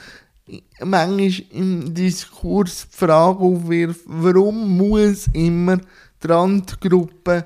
[0.80, 7.46] manchmal im Diskurs die Frage aufwirft, warum muss immer die Randgruppe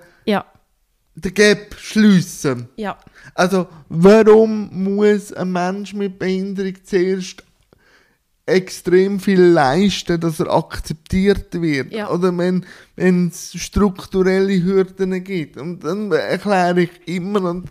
[1.15, 2.67] den Gap schliessen?
[2.75, 2.97] ja,
[3.33, 7.43] Also, warum muss ein Mensch mit Behinderung zuerst
[8.45, 11.91] extrem viel leisten, dass er akzeptiert wird?
[11.91, 12.09] Ja.
[12.09, 12.63] Oder wenn
[13.27, 15.57] es strukturelle Hürden gibt?
[15.57, 17.69] Und dann erkläre ich immer, und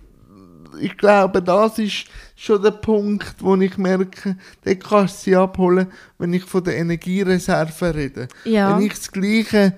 [0.80, 5.86] ich glaube, das ist schon der Punkt, wo ich merke, den kannst du sie abholen,
[6.18, 8.28] wenn ich von der Energiereserve rede.
[8.44, 8.76] Ja.
[8.76, 9.74] Wenn ich das Gleiche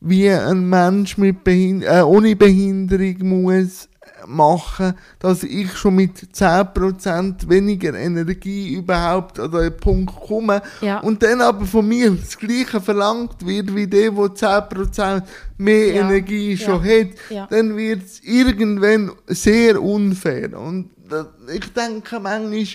[0.00, 3.88] wie ein Mensch mit Behind äh, ohne Behinderung muss
[4.26, 10.98] machen, dass ich schon mit 10% weniger Energie überhaupt an den Punkt komme Ja.
[11.00, 15.22] und dann aber von mir das Gleiche verlangt wird wie der, der 10%
[15.56, 16.08] mehr Ja.
[16.08, 17.00] Energie schon Ja.
[17.42, 20.58] hat, dann wird es irgendwann sehr unfair.
[20.58, 20.90] Und
[21.54, 22.66] ich denke manchmal,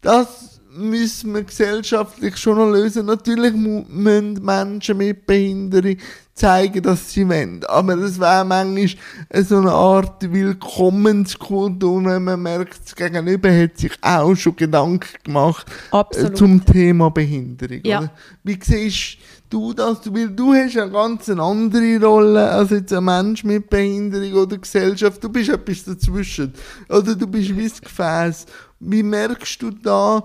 [0.00, 3.06] das müssen wir gesellschaftlich schon noch lösen.
[3.06, 5.96] Natürlich müssen Menschen mit Behinderung
[6.34, 7.62] zeigen, dass sie wollen.
[7.64, 8.96] Aber es wäre manchmal
[9.44, 15.66] so eine Art Willkommenskultur, wenn man merkt, das Gegenüber hat sich auch schon Gedanken gemacht
[15.92, 16.36] äh, Absolut.
[16.36, 17.80] zum Thema Behinderung.
[17.84, 18.00] Ja.
[18.00, 18.10] Oder?
[18.42, 19.18] Wie siehst
[19.48, 20.00] du das?
[20.00, 24.58] Du- Weil du hast eine ganz andere Rolle als jetzt ein Mensch mit Behinderung oder
[24.58, 25.22] Gesellschaft.
[25.22, 26.52] Du bist etwas dazwischen.
[26.88, 28.46] Oder du bist wie das Gefäß.
[28.80, 30.24] Wie merkst du da,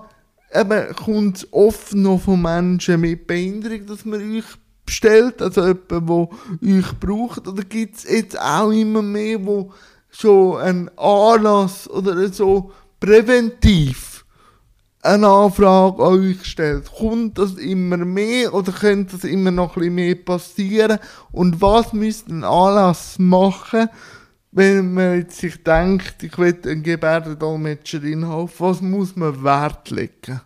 [0.52, 4.44] eben, kommt es oft noch von Menschen mit Behinderung, dass man euch
[4.90, 7.46] bestellt, also jemand, der euch braucht?
[7.46, 9.72] Oder gibt es jetzt auch immer mehr, wo
[10.10, 14.24] schon ein Anlass oder so präventiv
[15.02, 19.80] eine Anfrage an euch stellt, kommt das immer mehr oder könnte das immer noch ein
[19.80, 20.98] bisschen mehr passieren?
[21.32, 23.88] Und was müsste ein Anlass machen,
[24.52, 30.40] wenn man jetzt sich denkt, ich will einen Gebärdendolmetscherin haben, was muss man Wert legen?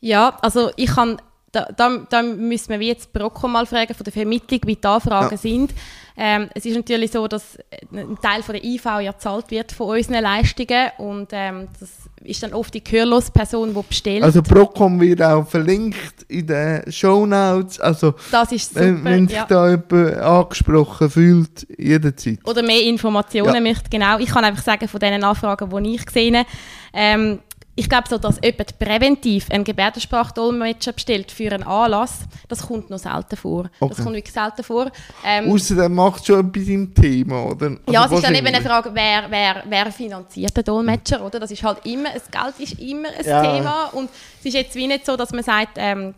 [0.00, 1.16] Ja, also ich kann,
[1.54, 5.30] da, da, da müssen wir jetzt Brocco mal fragen von der Vermittlung, wie die Anfragen
[5.30, 5.36] Ja.
[5.36, 5.72] sind.
[6.16, 7.58] Ähm, es ist natürlich so, dass
[7.92, 11.90] ein Teil von der IV ja gezahlt wird von unseren Leistungen und ähm, das
[12.22, 14.22] ist dann oft die gehörlose Person, die bestellt.
[14.22, 18.80] Also Procom wird auch verlinkt in den Shownotes, also das ist super.
[18.86, 19.46] wenn, wenn sich ja.
[19.46, 22.38] da jemand angesprochen fühlt, jederzeit.
[22.44, 23.60] oder mehr Informationen Ja.
[23.60, 23.90] möchte.
[23.90, 26.48] Genau, ich kann einfach sagen, von diesen Anfragen, die ich gesehen habe,
[26.92, 27.40] ähm,
[27.76, 32.98] ich glaube so, dass jemand präventiv einen Gebärdensprachdolmetscher bestellt für einen Anlass, das kommt noch
[32.98, 33.68] selten vor.
[33.80, 33.94] Okay.
[33.94, 34.90] Das kommt wirklich selten vor.
[35.24, 37.76] Ähm, Außerdem macht schon etwas im Thema, oder?
[37.90, 38.60] ja, Also es ist dann eben eine.
[38.62, 41.40] Frage, wer, wer, wer finanziert den Dolmetscher, oder?
[41.40, 43.42] Das ist halt immer, das Geld ist immer ein Ja.
[43.42, 44.08] Thema und
[44.40, 46.14] es ist jetzt wie nicht so, dass man sagt, ähm,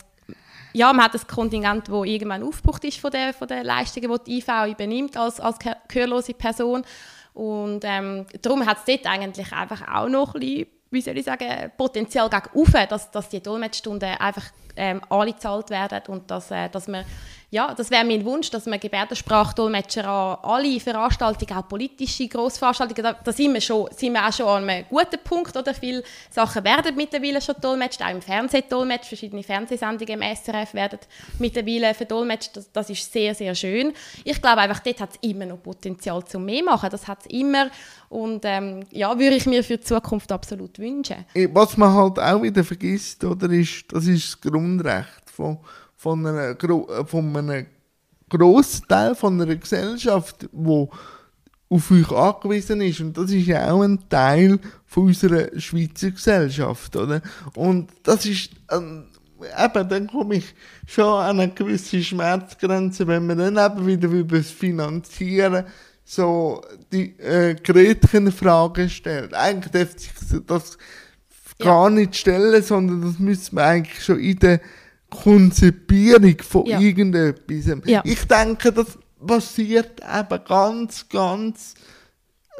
[0.75, 4.31] ja, man hat ein Kontingent, das irgendwann aufgebraucht ist von den, von den Leistungen, die
[4.31, 6.85] die IV übernimmt als, als ge- gehörlose Person.
[7.33, 10.66] Und ähm, darum hat es dort eigentlich einfach auch noch ein bisschen,
[10.97, 12.49] wie soll ich sagen, Potenzial gegen
[12.89, 14.45] dass, dass die Dolmetschstunden einfach
[14.77, 17.05] ähm, alle gezahlt werden und dass, äh, dass man,
[17.51, 23.13] ja, das wäre mein Wunsch, dass man Gebärdensprachdolmetscher an alle Veranstaltungen, auch politische Grossveranstaltungen, da,
[23.13, 25.73] da sind, wir schon, sind wir auch schon an einem guten Punkt, oder?
[25.73, 30.99] Viele Sachen werden mittlerweile schon dolmetscht, auch im Fernsehen dolmetscht, verschiedene Fernsehsendungen im SRF werden
[31.39, 33.93] mittlerweile verdolmetscht, das, das ist sehr, sehr schön.
[34.25, 37.27] Ich glaube einfach, dort hat es immer noch Potenzial zum mehr machen, das hat es
[37.27, 37.71] immer
[38.09, 41.25] und ähm, ja, würde ich mir für die Zukunft absolut wünschen.
[41.53, 45.59] Was man halt auch wieder vergisst, oder, ist, das ist das Grundrecht von,
[46.07, 47.66] von, einer, äh, von einem
[48.29, 50.88] grossen Teil von einer Gesellschaft, wo
[51.69, 53.01] auf euch angewiesen ist.
[53.01, 57.23] Und das ist ja auch ein Teil von unserer Schweizer Gesellschaft, oder?
[57.57, 59.07] Und das ist, ähm,
[59.40, 60.55] eben, dann komme ich
[60.87, 65.64] schon an eine gewisse Schmerzgrenze, wenn man dann eben wieder über das Finanzieren
[66.05, 69.35] so die äh, Gretchenfrage stellt.
[69.35, 70.79] Eigentlich dürfte sich das
[71.59, 74.61] gar nicht stellen, sondern das müssen wir eigentlich schon in der
[75.11, 76.81] Konzipierung von Ja.
[76.81, 77.77] irgendetwas.
[77.85, 78.03] Ja.
[78.05, 81.75] Ich denke, das passiert eben ganz, ganz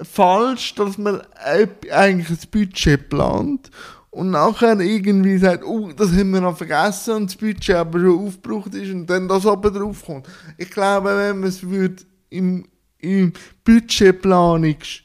[0.03, 3.71] falsch, dass man eigentlich ein Budget plant
[4.11, 8.27] und nachher irgendwie sagt, oh, das haben wir noch vergessen und das Budget aber schon
[8.27, 10.27] aufgebraucht ist und dann das oben drauf kommt.
[10.59, 12.67] Ich glaube, wenn man es würde im,
[12.99, 13.33] im
[13.65, 15.03] Budgetplanung sch-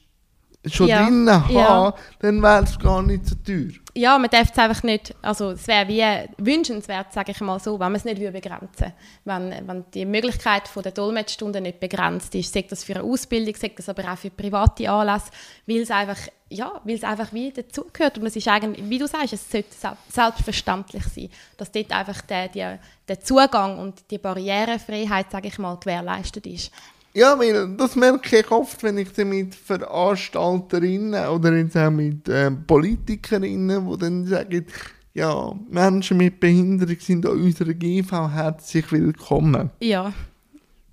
[0.65, 1.93] schon Ja, drin haben, ja.
[2.19, 3.71] dann wäre es gar nicht so teuer.
[3.93, 7.73] Ja, man darf es einfach nicht, also es wäre wie wünschenswert, sage ich mal so,
[7.73, 8.93] wenn man es nicht würde begrenzen
[9.25, 13.53] wenn, wenn die Möglichkeit von der Dolmetschstunden nicht begrenzt ist, sagt das für eine Ausbildung,
[13.53, 15.31] sagt das aber auch für private Anlässe,
[15.67, 16.17] weil es einfach,
[16.49, 19.73] ja, weil es einfach wie dazugehört und es ist eigentlich, wie du sagst, es sollte
[19.77, 25.59] sel- selbstverständlich sein, dass dort einfach der, der, der Zugang und die Barrierefreiheit, sage ich
[25.59, 26.71] mal, gewährleistet ist.
[27.13, 32.27] Ja, weil das merke ich oft, wenn ich dann mit Veranstalterinnen oder jetzt auch mit
[32.29, 34.65] ähm, Politikerinnen, die dann sagen,
[35.13, 39.71] ja, Menschen mit Behinderung sind an unserer GV herzlich willkommen.
[39.81, 40.13] Ja,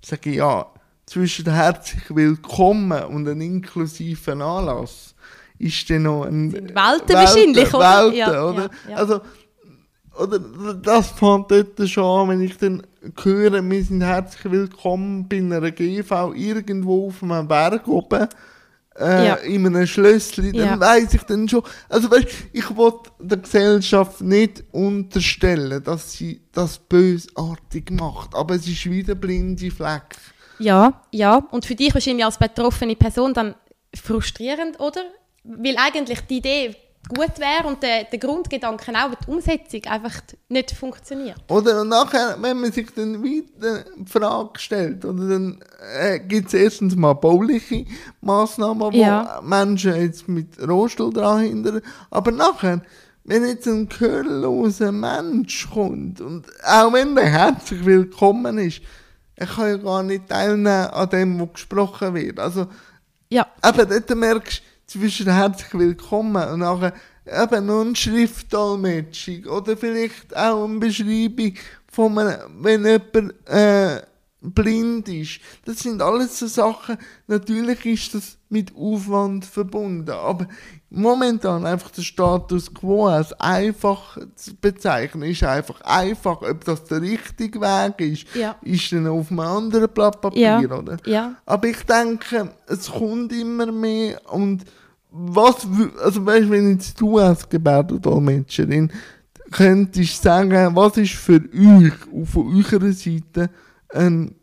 [0.03, 0.65] Sage ich, ja,
[1.05, 5.15] zwischen herzlich willkommen und einem inklusiven Anlass
[5.57, 8.03] ist dann noch ein Welten wahrscheinlich, oder?
[8.03, 8.61] Welten, Ja, oder?
[8.63, 8.95] ja, ja.
[8.97, 9.21] Also,
[10.19, 10.39] oder
[10.75, 12.83] das fängt dort schon an, wenn ich dann
[13.23, 18.27] höre, wir sind herzlich willkommen bei einer GV irgendwo auf einem Berg oben,
[18.99, 19.35] äh, Ja.
[19.35, 20.79] in einem Schlössli, dann Ja.
[20.79, 26.77] weiss ich dann schon, also weißt, ich will der Gesellschaft nicht unterstellen, dass sie das
[26.79, 30.17] bösartig macht, aber es ist wieder blinde Fleck.
[30.59, 31.37] Ja, ja.
[31.51, 33.55] Und für dich wahrscheinlich als betroffene Person dann
[33.95, 35.01] frustrierend, oder?
[35.45, 36.75] Weil eigentlich die Idee
[37.07, 41.37] gut wäre und der, der Grundgedanke auch, aber die Umsetzung einfach nicht funktioniert.
[41.47, 45.63] Oder nachher, wenn man sich dann weiter die Frage stellt, oder dann
[45.99, 47.85] äh, gibt es erstens mal bauliche
[48.21, 49.39] Massnahmen, wo Ja.
[49.43, 51.81] Menschen jetzt mit Rollstuhl dran hindern,
[52.11, 52.81] aber nachher,
[53.23, 58.81] wenn jetzt ein gehörloser Mensch kommt und auch wenn er herzlich willkommen ist,
[59.35, 62.39] er kann ja gar nicht teilnehmen an dem, was gesprochen wird.
[62.39, 62.67] Also
[63.29, 66.93] Ja, eben dort merkst du zwischen herzlich willkommen und nachher
[67.27, 71.53] eben noch eine Schriftdolmetschung oder vielleicht auch eine Beschreibung
[71.91, 74.01] von einem, wenn jemand äh,
[74.41, 75.39] blind ist.
[75.65, 76.97] Das sind alles so Sachen,
[77.27, 80.47] natürlich ist das mit Aufwand verbunden, aber
[80.89, 87.01] momentan einfach der Status quo als einfach zu bezeichnen, ist einfach einfach, ob das der
[87.01, 88.55] richtige Weg ist, Ja.
[88.61, 90.77] ist dann auf einem anderen Blatt Papier, Ja.
[90.77, 90.97] oder?
[91.05, 91.35] ja.
[91.45, 94.63] Aber ich denke, es kommt immer mehr und
[95.11, 95.67] was,
[96.03, 98.91] also weißt du, wenn jetzt du als Gebärdendolmetscherin
[99.51, 103.49] könntest sagen, was ist für euch, auf eurer Seite,
[103.93, 104.35] ein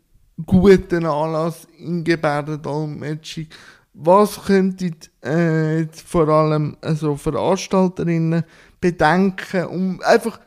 [0.45, 3.47] guter Anlass in Gebärdendolmetschung?
[3.93, 8.43] Was könnten äh, vor allem also Veranstalterinnen
[8.79, 10.39] bedenken, um einfach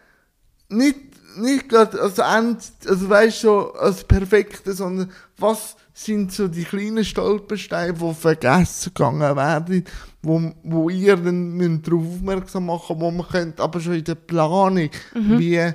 [0.68, 0.96] nicht,
[1.36, 2.58] nicht gerade als End,
[2.88, 9.36] also weißt so als Perfekte, sondern was sind so die kleinen Stolpersteine, die vergessen gegangen
[9.36, 9.84] werden,
[10.22, 14.14] wo, wo ihr dann müsst darauf aufmerksam machen wo man könnt aber schon in der
[14.14, 14.90] Planung
[15.38, 15.72] wie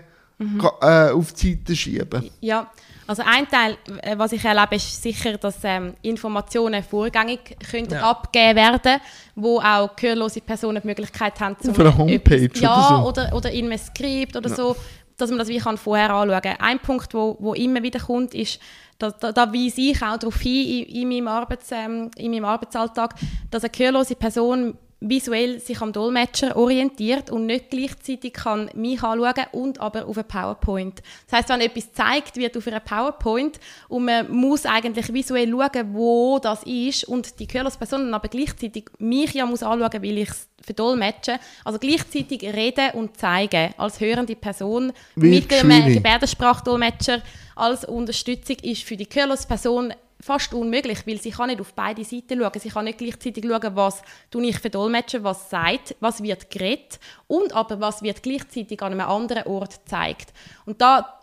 [0.58, 2.30] ga- äh, auf die Seite schieben.
[2.40, 2.72] Ja,
[3.08, 8.10] also ein Teil, äh, was ich erlebe, ist sicher, dass ähm, Informationen vorgängig können Ja.
[8.10, 9.02] abgegeben werden,
[9.36, 13.08] wo auch gehörlose Personen die Möglichkeit haben, Auf einer Homepage etwas, ja, oder so.
[13.08, 14.76] oder, oder in einem Skript oder so,
[15.18, 16.58] dass man das wie kann vorher anschauen kann.
[16.60, 18.60] Ein Punkt, wo, wo immer wieder kommt, ist,
[18.98, 22.46] da, da, da weise ich auch darauf hin in, in, meinem Arbeits, ähm, in meinem
[22.46, 23.16] Arbeitsalltag,
[23.52, 24.78] dass eine gehörlose Person
[25.10, 30.24] visuell sich am Dolmetscher orientiert und nicht gleichzeitig kann mich anschauen und aber auf eine
[30.24, 31.02] PowerPoint.
[31.30, 35.94] Das heißt, wenn etwas gezeigt wird auf einer PowerPoint und man muss eigentlich visuell schauen,
[35.94, 40.50] wo das ist und die Person aber gleichzeitig mich ja muss anschauen, weil ich es
[40.62, 45.94] verdolmetsche, also gleichzeitig reden und zeigen als hörende Person Wird mit dem.
[45.94, 47.22] Gebärdensprachdolmetscher
[47.56, 49.06] als Unterstützung ist für die
[49.46, 49.94] Person
[50.26, 52.60] fast unmöglich, weil sie kann nicht auf beide Seiten schauen.
[52.60, 57.00] Sie kann nicht gleichzeitig schauen, was tue ich für Dolmetscher, was sagt, was wird geredet
[57.28, 60.34] und aber was wird gleichzeitig an einem anderen Ort gezeigt.
[60.66, 61.20] Und da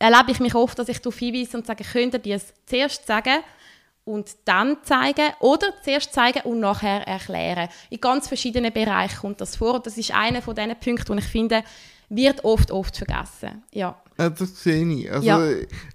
[0.00, 3.44] erlebe ich mich oft, dass ich darauf hinweise und sage, könnt ihr es zuerst sagen
[4.04, 7.68] und dann zeigen oder zuerst zeigen und nachher erklären.
[7.90, 11.14] In ganz verschiedenen Bereichen kommt das vor und das ist einer von diesen Punkten, wo
[11.14, 11.62] ich finde,
[12.08, 13.62] wird oft, oft vergessen.
[13.70, 14.02] Ja.
[14.22, 15.10] Ja, das sehe ich.
[15.10, 15.40] Also, Ja.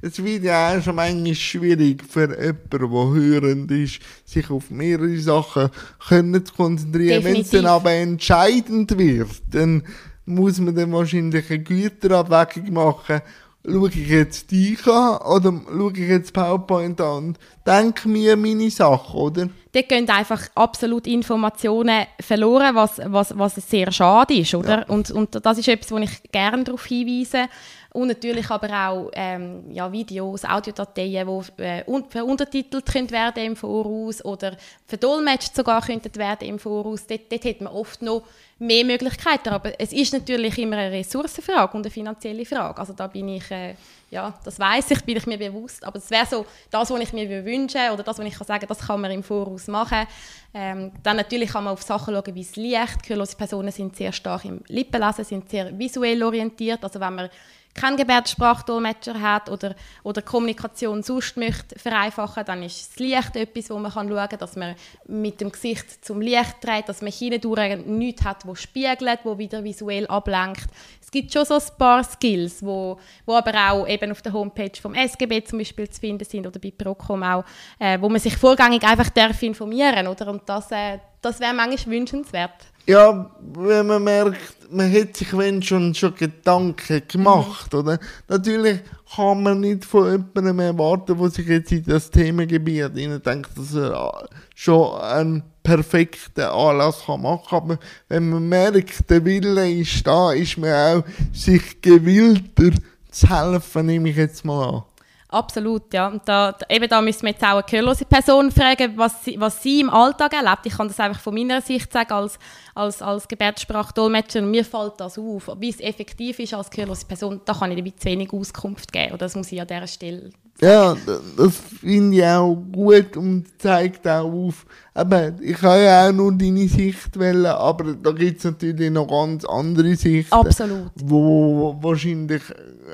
[0.02, 5.18] es wird ja auch schon manchmal schwierig für jemanden, der hörend ist, sich auf mehrere
[5.20, 5.70] Sachen
[6.08, 7.24] können zu konzentrieren.
[7.24, 9.84] Wenn es dann aber entscheidend wird, dann
[10.26, 13.22] muss man dann wahrscheinlich eine Güterabwägung machen.
[13.66, 18.70] Schaue ich jetzt dich an oder schaue ich jetzt PowerPoint an und denke mir meine
[18.70, 19.50] Sachen, oder?
[19.78, 24.80] Dort gehen einfach absolut Informationen verloren, was, was, was sehr schade ist, oder?
[24.80, 24.86] Ja.
[24.88, 27.48] Und, und das ist etwas, wo ich gerne darauf hinweise.
[27.94, 34.24] Und natürlich aber auch ähm, ja, Videos, Audiodateien, die äh, veruntertitelt können werden im Voraus
[34.24, 37.08] oder verdolmetscht sogar könnten werden im Voraus.
[37.08, 38.24] Dort, dort hat man oft noch
[38.60, 39.50] mehr Möglichkeiten.
[39.50, 42.78] Aber es ist natürlich immer eine Ressourcenfrage und eine finanzielle Frage.
[42.78, 43.74] Also da bin ich, äh,
[44.10, 45.84] ja, das weiß ich, bin ich mir bewusst.
[45.84, 48.65] Aber es wäre so das, was ich mir wünsche oder das, was ich kann sagen,
[48.67, 50.08] das kann man im Voraus machen.
[50.54, 53.04] Ähm, dann natürlich kann man auf Sachen schauen wie das Licht.
[53.04, 56.84] Gehörlose Personen sind sehr stark im Lippenlesen, sind sehr visuell orientiert.
[56.84, 57.30] Also wenn man
[57.78, 63.78] keinen Gebärdensprachdolmetscher hat oder, oder Kommunikation sonst möchte vereinfachen, dann ist das Licht etwas, wo
[63.78, 64.76] man kann schauen kann, dass man
[65.08, 69.63] mit dem Gesicht zum Licht dreht, dass man hindurch nichts hat, wo spiegelt, wo wieder
[69.63, 70.68] visuell ablenkt.
[71.02, 74.82] Es gibt schon so ein paar Skills, wo, wo aber auch eben auf der Homepage
[74.82, 77.46] vom SGB zum Beispiel zu finden sind oder bei Procom auch,
[77.80, 81.96] äh, wo man sich vorgängig einfach darf informieren oder und das, äh, das wäre manchmal
[81.96, 82.68] wünschenswert.
[82.88, 87.80] Ja, wenn man merkt, man hat sich wenn schon, schon Gedanken gemacht, mhm.
[87.80, 88.00] oder?
[88.30, 88.80] Natürlich
[89.13, 94.30] kann man nicht von jemandem erwarten, der sich jetzt in das Themengebiet denkt, dass er
[94.56, 97.58] schon einen perfekten Anlass kann machen kann.
[97.63, 102.71] Aber wenn man merkt, der Wille ist da, ist man auch sich gewillter
[103.12, 104.84] zu helfen, nehme ich jetzt mal an.
[105.30, 106.08] Absolut, ja.
[106.08, 109.62] Und da, eben da müssen wir jetzt auch eine gehörlose Person fragen, was sie, was
[109.62, 110.66] sie im Alltag erlebt.
[110.66, 112.40] Ich kann das einfach von meiner Sicht sagen, als,
[112.74, 114.42] als, als Gebärdensprachdolmetscher.
[114.42, 115.52] Mir fällt das auf.
[115.58, 119.10] Wie es effektiv ist als gehörlose Person, da kann ich ein zu wenig Auskunft geben.
[119.10, 120.96] Oder das muss ich an dieser Stelle ja,
[121.38, 124.65] das finde ich auch gut und zeigt auch auf.
[124.93, 129.08] Aber ich habe ja auch nur deine Sicht wählen, aber da gibt es natürlich noch
[129.08, 130.34] ganz andere Sichten.
[130.34, 130.89] Absolut.
[130.96, 132.41] Wo wahrscheinlich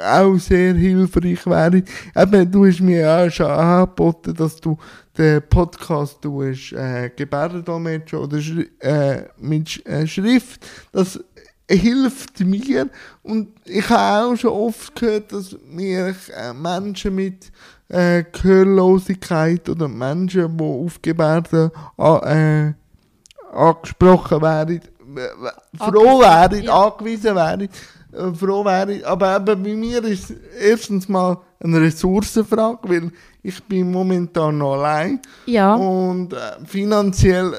[0.05, 1.85] auch sehr hilfreich wären.
[2.15, 4.77] Eben, du hast mir ja schon angeboten, dass du
[5.17, 8.39] den Podcast du hast, äh, Gebärdendolmetscher oder
[8.79, 10.65] äh, mit äh, Schrift.
[10.91, 11.19] Das
[11.75, 12.89] hilft mir.
[13.21, 17.51] Und ich habe auch schon oft gehört, dass mir äh, Menschen mit
[17.89, 22.73] äh, Gehörlosigkeit oder Menschen, die auf Gebärden äh,
[23.53, 24.81] angesprochen werden,
[25.77, 26.85] froh wären, ja.
[26.87, 29.03] angewiesen wären, äh, froh wären.
[29.03, 34.73] Aber eben bei mir ist es erstens mal eine Ressourcenfrage, weil ich bin momentan noch
[34.73, 35.19] allein.
[35.45, 35.75] Ja.
[35.75, 37.53] Und äh, finanziell,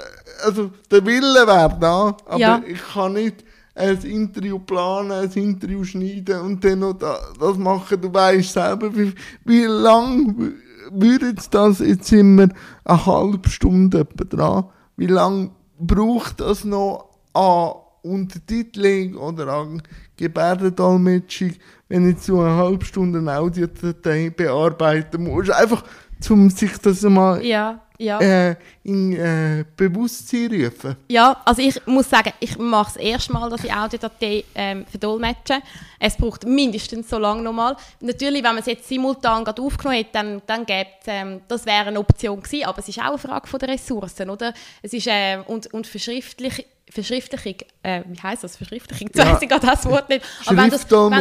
[0.44, 2.62] also der Wille wäre da, aber ja.
[2.66, 8.00] ich kann nicht ein Interview planen, ein Interview schneiden und dann noch das machen.
[8.00, 9.12] Du weißt selber, wie,
[9.44, 10.54] wie lang
[10.90, 12.48] würde das, jetzt sind wir
[12.84, 14.64] eine halbe Stunde dran,
[14.96, 19.82] wie lange braucht das noch an Untertitelung oder an
[20.16, 21.52] Gebärdendolmetschung,
[21.88, 25.50] wenn ich so eine halbe Stunde eine Audiodatei bearbeiten muss.
[25.50, 25.82] Einfach,
[26.28, 28.18] um sich das mal ja ja.
[28.20, 30.96] äh, in äh, Bewusstsein rufen?
[31.09, 35.61] Ja, also ich muss sagen, ich mache es erst mal, dass ich Audiodatei ähm, verdolmetsche.
[35.98, 37.76] Es braucht mindestens so lange nochmal.
[38.00, 41.87] Natürlich, wenn man es jetzt simultan gerade aufgenommen hat, dann, dann gäbe ähm, das wäre
[41.87, 44.52] eine Option gewesen, aber es ist auch eine Frage von der Ressourcen, oder?
[44.83, 48.57] Es ist, äh, und, und verschriftlich Verschriftlichung, äh, wie heißt das?
[48.57, 49.09] Verschriftlichung?
[49.09, 49.37] Jetzt ja.
[49.40, 50.24] ich gerade das Wort nicht.
[50.46, 50.76] Aber wenn du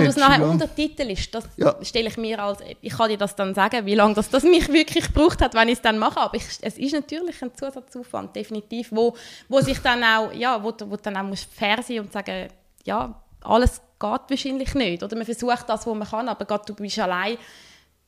[0.07, 0.47] es nachher ja.
[0.47, 1.75] untertitelst, das ja.
[1.81, 4.71] stelle ich mir als, ich kann dir das dann sagen, wie lange das, das mich
[4.71, 6.19] wirklich gebraucht hat, wenn ich es dann mache.
[6.19, 9.15] Aber ich, es ist natürlich ein Zusatzaufwand, definitiv, wo,
[9.49, 12.49] wo sich dann auch, ja, wo, wo dann auch muss fair sein und sagen,
[12.83, 15.01] ja, alles geht wahrscheinlich nicht.
[15.01, 17.37] Oder man versucht das, was man kann, aber gerade du bist allein,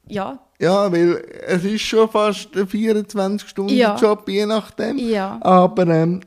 [0.07, 0.37] ja.
[0.59, 1.15] Ja, weil
[1.47, 4.99] es ist schon fast ein 24-Stunden-Job, je nachdem.
[4.99, 5.39] Ja.
[5.41, 6.21] Aber ähm,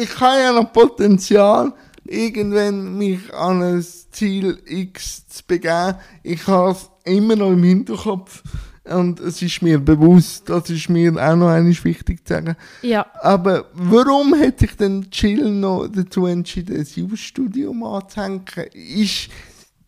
[0.00, 1.72] ich habe ja noch Potenzial,
[2.04, 5.96] irgendwann mich an ein Ziel X zu begeben.
[6.22, 8.42] Ich habe es immer noch im Hinterkopf
[8.84, 12.56] und es ist mir bewusst, das ist mir auch noch eines wichtig zu sagen.
[12.82, 13.06] Ja.
[13.20, 18.44] Aber warum hat sich denn Jill noch dazu entschieden, ein Jus-Studium anzuhängen?
[18.74, 19.28] Ist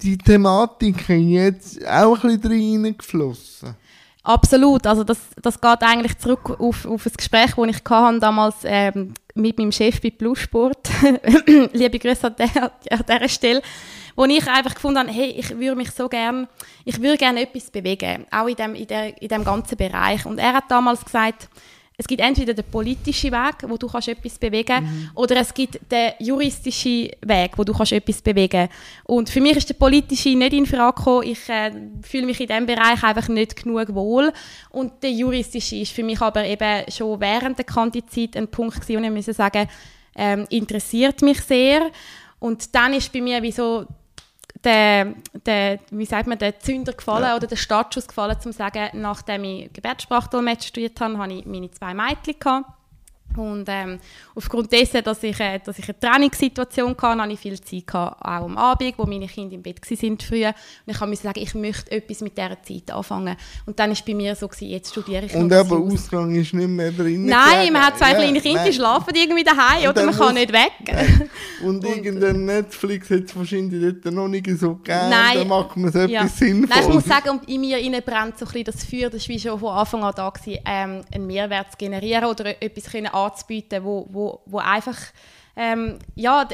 [0.01, 3.75] die Thematik jetzt auch ein bisschen reingeflossen?
[4.23, 8.55] Absolut, also das, das geht eigentlich zurück auf, auf ein Gespräch, das ich hatte damals
[8.65, 10.89] ähm, mit meinem Chef bei Plussport.
[11.73, 13.63] Liebe Grüße an, der, an dieser Stelle.
[14.17, 16.49] Wo ich einfach gefunden habe, hey, ich würde mich so gerne,
[16.85, 20.25] ich würde gerne etwas bewegen, auch in dem, in, der, in dem ganzen Bereich.
[20.25, 21.49] Und er hat damals gesagt,
[21.97, 25.11] es gibt entweder den politischen Weg, wo du kannst etwas bewegen mhm.
[25.15, 28.69] oder es gibt den juristischen Weg, wo du kannst etwas bewegen
[29.05, 31.29] Und für mich ist der politische nicht in Frage gekommen.
[31.29, 31.71] Ich äh,
[32.03, 34.33] fühle mich in diesem Bereich einfach nicht genug wohl.
[34.71, 39.01] Und der juristische ist für mich aber eben schon während der Kantizeit ein Punkt gewesen,
[39.01, 39.69] wo ich muss sagen,
[40.17, 41.91] ähm, interessiert mich sehr.
[42.41, 43.87] Und dann ist bei mir wie so
[44.65, 45.15] der,
[45.47, 47.37] der, wie sagt man, der Zünder gefallen ja.
[47.37, 51.71] oder der Startschuss gefallen, um zu sagen, nachdem ich Gebärdensprachdolmetsch studiert habe, hatte ich meine
[51.71, 52.39] zwei Mädchen.
[52.39, 52.71] Gehabt.
[53.37, 53.99] Und ähm,
[54.35, 58.23] aufgrund dessen, dass ich, äh, dass ich eine Trainingssituation hatte, hatte ich viel Zeit, gehabt,
[58.23, 60.55] auch am Abend, wo meine Kinder im Bett waren früher.
[60.87, 63.37] Und ich musste sagen, ich möchte etwas mit dieser Zeit anfangen.
[63.67, 66.55] Und dann war es bei mir so, gewesen, jetzt studiere ich Und aber Ausgang ist
[66.55, 67.27] nicht mehr drin.
[67.27, 70.53] Nein, man hat zwei ja, kleine Kinder, die schlafen irgendwie daheim oder man kann nicht
[70.53, 70.73] weg.
[71.63, 75.11] Und, und irgendein Netflix hat es wahrscheinlich dort noch nicht so gegeben.
[75.11, 75.39] Nein.
[75.39, 76.29] Dann macht man es etwas ja.
[76.29, 76.69] Sinnvolles.
[76.69, 79.59] Nein, ich muss sagen, in mir brennt so ein bisschen das Feuer, das war schon
[79.59, 84.07] von Anfang an da, gewesen, ähm, einen Mehrwert zu generieren oder etwas können anzubieten, wo,
[84.11, 84.97] wo, wo einfach
[85.57, 86.49] ähm, ja,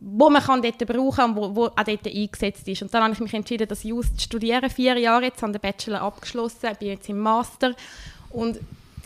[0.00, 2.80] wo man kann dort brauchen und wo, wo auch dort eingesetzt ist.
[2.82, 5.60] Und dann habe ich mich entschieden, das Just zu studieren, vier Jahre jetzt, habe den
[5.60, 7.74] Bachelor abgeschlossen, bin jetzt im Master
[8.30, 8.58] und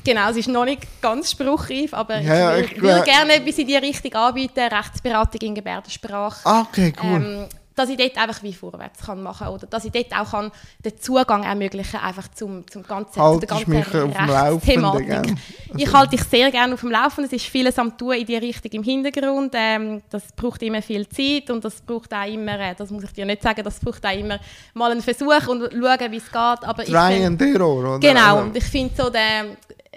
[0.04, 3.56] Genau, es ist noch nicht ganz spruchreif, aber ja, ich, will, ich will gerne etwas
[3.56, 6.40] in die Richtung anbieten, Rechtsberatung in Gebärdensprache.
[6.44, 7.16] Ah, okay, cool.
[7.16, 10.52] Ähm, dass ich dort einfach wie vorwärts kann machen oder dass ich dort auch kann
[10.84, 15.34] den Zugang ermöglichen einfach zum, zum ganzen, zu der ganzen Rechtsthematik.
[15.76, 17.24] Ich halte dich sehr gerne auf dem Laufenden.
[17.24, 19.54] Es ist vieles am tun in die Richtung im Hintergrund.
[19.56, 23.12] Ähm, das braucht immer viel Zeit und das braucht auch immer, äh, das muss ich
[23.12, 24.38] dir nicht sagen, das braucht auch immer
[24.74, 26.34] mal einen Versuch und schauen, wie es geht.
[26.34, 27.98] Aber Try and error, oder?
[27.98, 29.56] Genau, und ich finde so der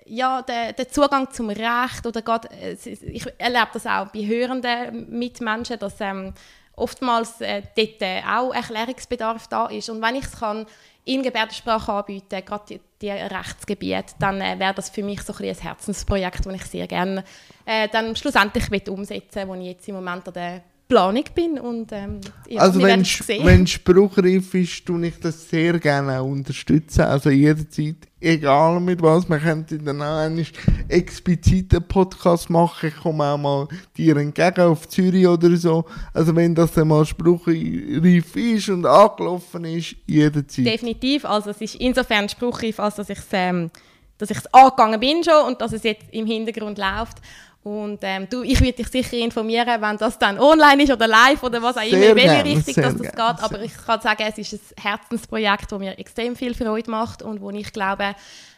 [0.09, 2.47] ja, der, der, Zugang zum Recht oder grad,
[2.82, 6.34] ich erlebe das auch bei hörenden Mitmenschen, dass ähm,
[6.78, 9.89] oftmals äh, dort äh, auch Erklärungsbedarf da ist.
[9.89, 10.65] Und wenn ich es kann
[11.03, 15.49] in Gebärdensprache anbieten, gerade die, die Rechtsgebiete, dann äh, wäre das für mich so ein,
[15.49, 17.23] ein Herzensprojekt, das ich sehr gerne
[17.65, 21.92] äh, dann schlussendlich umsetzen will, wo ich jetzt im Moment an der Planung bin und
[21.92, 27.98] ähm, ja, also wenn wenn spruchreif ist, tue ich das sehr gerne unterstützen, also jederzeit,
[28.22, 30.48] egal mit was, man könnte dann auch einen
[30.88, 33.68] expliziten Podcast machen, ich komme auch mal
[33.98, 35.84] dir entgegen auf Zürich oder so,
[36.14, 40.66] also wenn das dann mal spruchreif ist und angelaufen ist, jederzeit.
[40.66, 43.70] Definitiv, also es ist insofern spruchreif, als dass ich es ähm,
[44.18, 47.18] dass ich es angegangen bin schon und dass es jetzt im Hintergrund läuft
[47.68, 51.43] und ähm, du, ich würde dich sicher informieren, wenn das dann online ist oder live
[51.43, 53.43] oder was auch immer, in welche Richtung das, das geht.
[53.43, 57.41] Aber ich kann sagen, es ist ein Herzensprojekt, das mir extrem viel Freude macht und
[57.41, 58.15] wo ich glaube,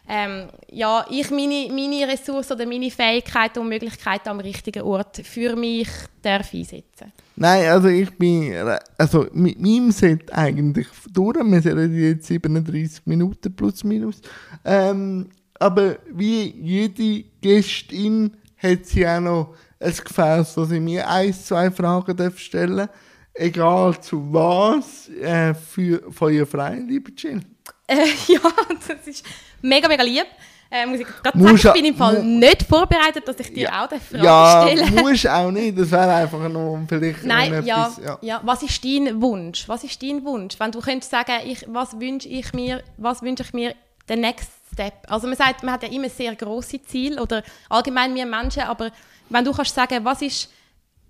[0.07, 5.55] ähm, ja, ich meine, meine Ressourcen oder meine Fähigkeiten und Möglichkeiten am richtigen Ort für
[5.55, 5.89] mich
[6.21, 7.11] darf einsetzen.
[7.35, 8.53] Nein, also ich bin
[8.97, 11.37] also mit meinem Set eigentlich durch.
[11.37, 14.21] Wir sind jetzt 37 Minuten plus minus.
[14.65, 15.29] Ähm,
[15.59, 18.31] aber wie jede Gästin
[18.61, 22.89] hat sie auch noch ein Gefäß, wo sie mir ein, zwei Fragen stellen darf.
[23.33, 27.41] Egal zu was, äh, für, von ihr frei, liebe Jill.
[27.87, 28.39] Äh, ja,
[28.87, 29.25] das ist
[29.61, 30.25] mega, mega lieb.
[30.71, 33.85] Äh, muss ich gerade sagen, ich bin im Fall nicht vorbereitet, dass ich dir ja,
[33.85, 34.83] auch eine Frage ja, stelle.
[34.95, 35.79] Ja, musst auch nicht.
[35.79, 38.19] Das wäre einfach nur vielleicht Nein, ja, ja.
[38.21, 38.41] ja.
[38.43, 39.67] Was ist dein Wunsch?
[39.67, 40.59] Was ist dein Wunsch?
[40.59, 43.73] Wenn du könntest sagen, ich, was wünsche ich mir, was wünsche ich mir,
[44.07, 44.93] der Next Step.
[45.07, 48.91] Also man sagt, man hat ja immer sehr große Ziele oder allgemein wir Menschen, aber
[49.29, 50.49] wenn du kannst sagen, was ist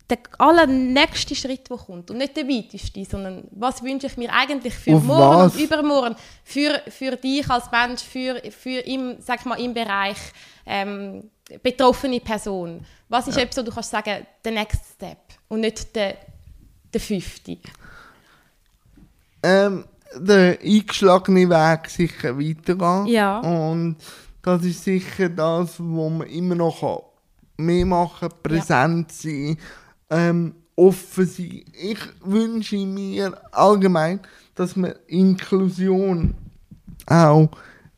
[0.10, 4.74] der allernächste Schritt, der kommt und nicht der weiteste, sondern was wünsche ich mir eigentlich
[4.74, 5.54] für Auf morgen was?
[5.54, 10.18] und übermorgen, für, für dich als Mensch, für, für im, sag mal, im Bereich
[10.66, 11.30] ähm,
[11.62, 12.84] betroffene Person.
[13.08, 13.44] Was ist ja.
[13.44, 16.18] etwas, wo du kannst sagen, der Next Step und nicht der,
[16.92, 17.58] der fünfte?
[19.44, 23.07] Ähm, der eingeschlagene Weg sicher weitergehen.
[23.07, 23.39] Ja.
[23.39, 23.97] Und
[24.41, 27.03] das ist sicher das, wo man immer noch
[27.57, 29.32] mehr machen kann, präsent ja.
[29.32, 29.57] sein,
[30.10, 31.64] ähm, offen sein.
[31.74, 34.22] Ich wünsche mir allgemein,
[34.55, 36.34] dass man Inklusion
[37.05, 37.49] auch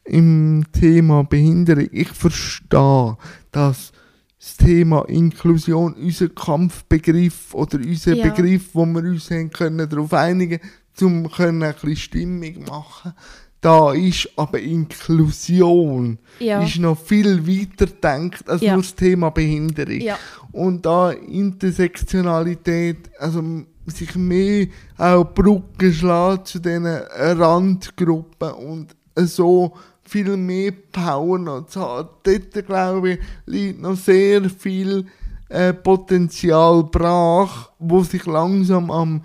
[0.04, 3.18] im Thema Behinderung, ich verstehe,
[3.52, 3.92] dass
[4.40, 8.28] das Thema Inklusion unser Kampfbegriff oder unser ja.
[8.28, 10.60] Begriff, wo wir uns haben können, darauf einigen
[11.02, 13.14] um ein bisschen Stimmung machen
[13.62, 16.62] da ist aber Inklusion ja.
[16.64, 18.74] ist noch viel weiter denkt als ja.
[18.74, 20.02] nur das Thema Behinderung.
[20.02, 20.18] Ja.
[20.52, 23.44] Und da Intersektionalität, also
[23.86, 29.74] sich mehr auch Brücken schlagen zu diesen Randgruppen und so
[30.04, 32.10] viel mehr Power noch zu haben.
[32.24, 35.06] Dort, glaube ich, liegt noch sehr viel
[35.50, 39.22] äh, Potenzial brach, wo sich langsam am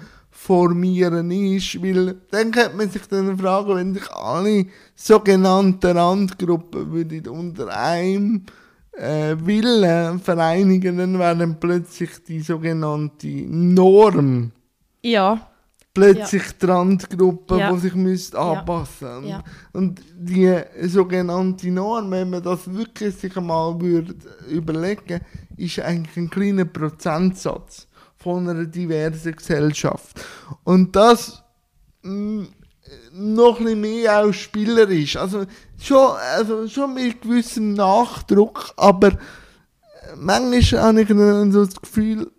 [0.47, 7.27] formieren ist, weil dann könnte man sich dann fragen, wenn sich alle sogenannten Randgruppen würden
[7.27, 8.45] unter einem
[8.93, 14.53] äh, Willen vereinigen, dann wäre plötzlich die sogenannte Norm.
[15.03, 15.49] Ja.
[15.93, 16.53] Plötzlich ja.
[16.61, 17.73] die Randgruppe, ja.
[17.73, 19.43] die sich müsste anpassen ja.
[19.73, 24.15] Und die sogenannte Norm, wenn man das wirklich sich einmal würde
[24.49, 25.21] überlegen
[25.57, 27.86] ist eigentlich ein kleiner Prozentsatz
[28.27, 30.21] von einer diversen Gesellschaft.
[30.65, 31.45] Und das
[32.03, 32.49] mh,
[33.13, 35.17] noch ein mehr auch spielerisch.
[35.17, 35.45] Also
[35.81, 39.13] schon, also schon mit gewissem Nachdruck, aber
[40.17, 41.09] manchmal habe ich
[41.53, 42.33] so das Gefühl,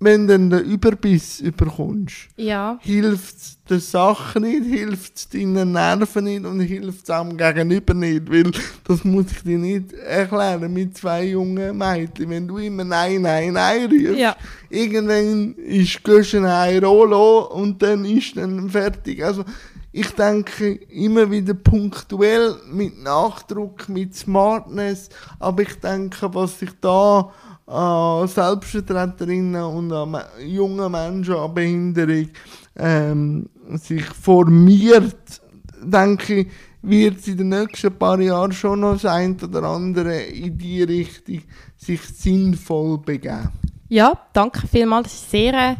[0.00, 2.78] wenn du den Überbiss überkommst, ja.
[2.82, 7.94] hilft es der Sache nicht, hilft es deinen Nerven nicht und hilft es am Gegenüber
[7.94, 8.50] nicht, weil
[8.84, 12.30] das muss ich dir nicht erklären mit zwei jungen Mädchen.
[12.30, 14.36] Wenn du immer Nein, Nein, Nein rufst, Ja.
[14.70, 19.24] irgendwann ist Göschen ein Rollo und dann ist dann fertig.
[19.24, 19.44] Also
[19.90, 27.32] ich denke immer wieder punktuell mit Nachdruck, mit Smartness, aber ich denke, was sich da
[27.68, 32.28] an Selbstvertreterinnen und an me- jungen Menschen an Behinderung
[32.76, 35.42] ähm, sich formiert,
[35.82, 36.48] denke ich,
[36.80, 40.82] wird es in den nächsten paar Jahren schon noch das ein oder andere in die
[40.82, 41.42] Richtung
[41.76, 43.50] sich sinnvoll begeben.
[43.88, 45.08] Ja, danke vielmals.
[45.08, 45.76] Das eine sehr äh,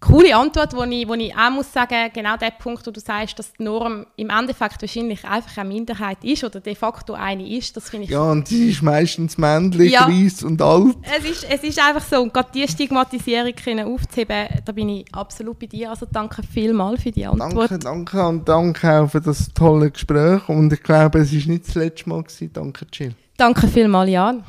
[0.00, 3.38] coole Antwort, wo ich, wo ich auch muss sagen, genau der Punkt, wo du sagst,
[3.38, 7.76] dass die Norm im Endeffekt wahrscheinlich einfach eine Minderheit ist oder de facto eine ist,
[7.76, 10.08] das finde ich Ja, und sie ist meistens männlich, Ja.
[10.08, 10.96] weiss und alt.
[11.18, 15.14] Es ist, es ist einfach so, und gerade diese Stigmatisierung können aufzuheben, da bin ich
[15.14, 15.90] absolut bei dir.
[15.90, 17.70] Also danke vielmals für die Antwort.
[17.70, 20.48] Danke, danke und danke auch für das tolle Gespräch.
[20.48, 22.22] Und ich glaube, es war nicht das letzte Mal.
[22.22, 22.50] Gewesen.
[22.52, 23.14] Danke, Jill.
[23.36, 24.44] Danke vielmals, Jan.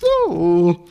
[0.00, 0.84] So.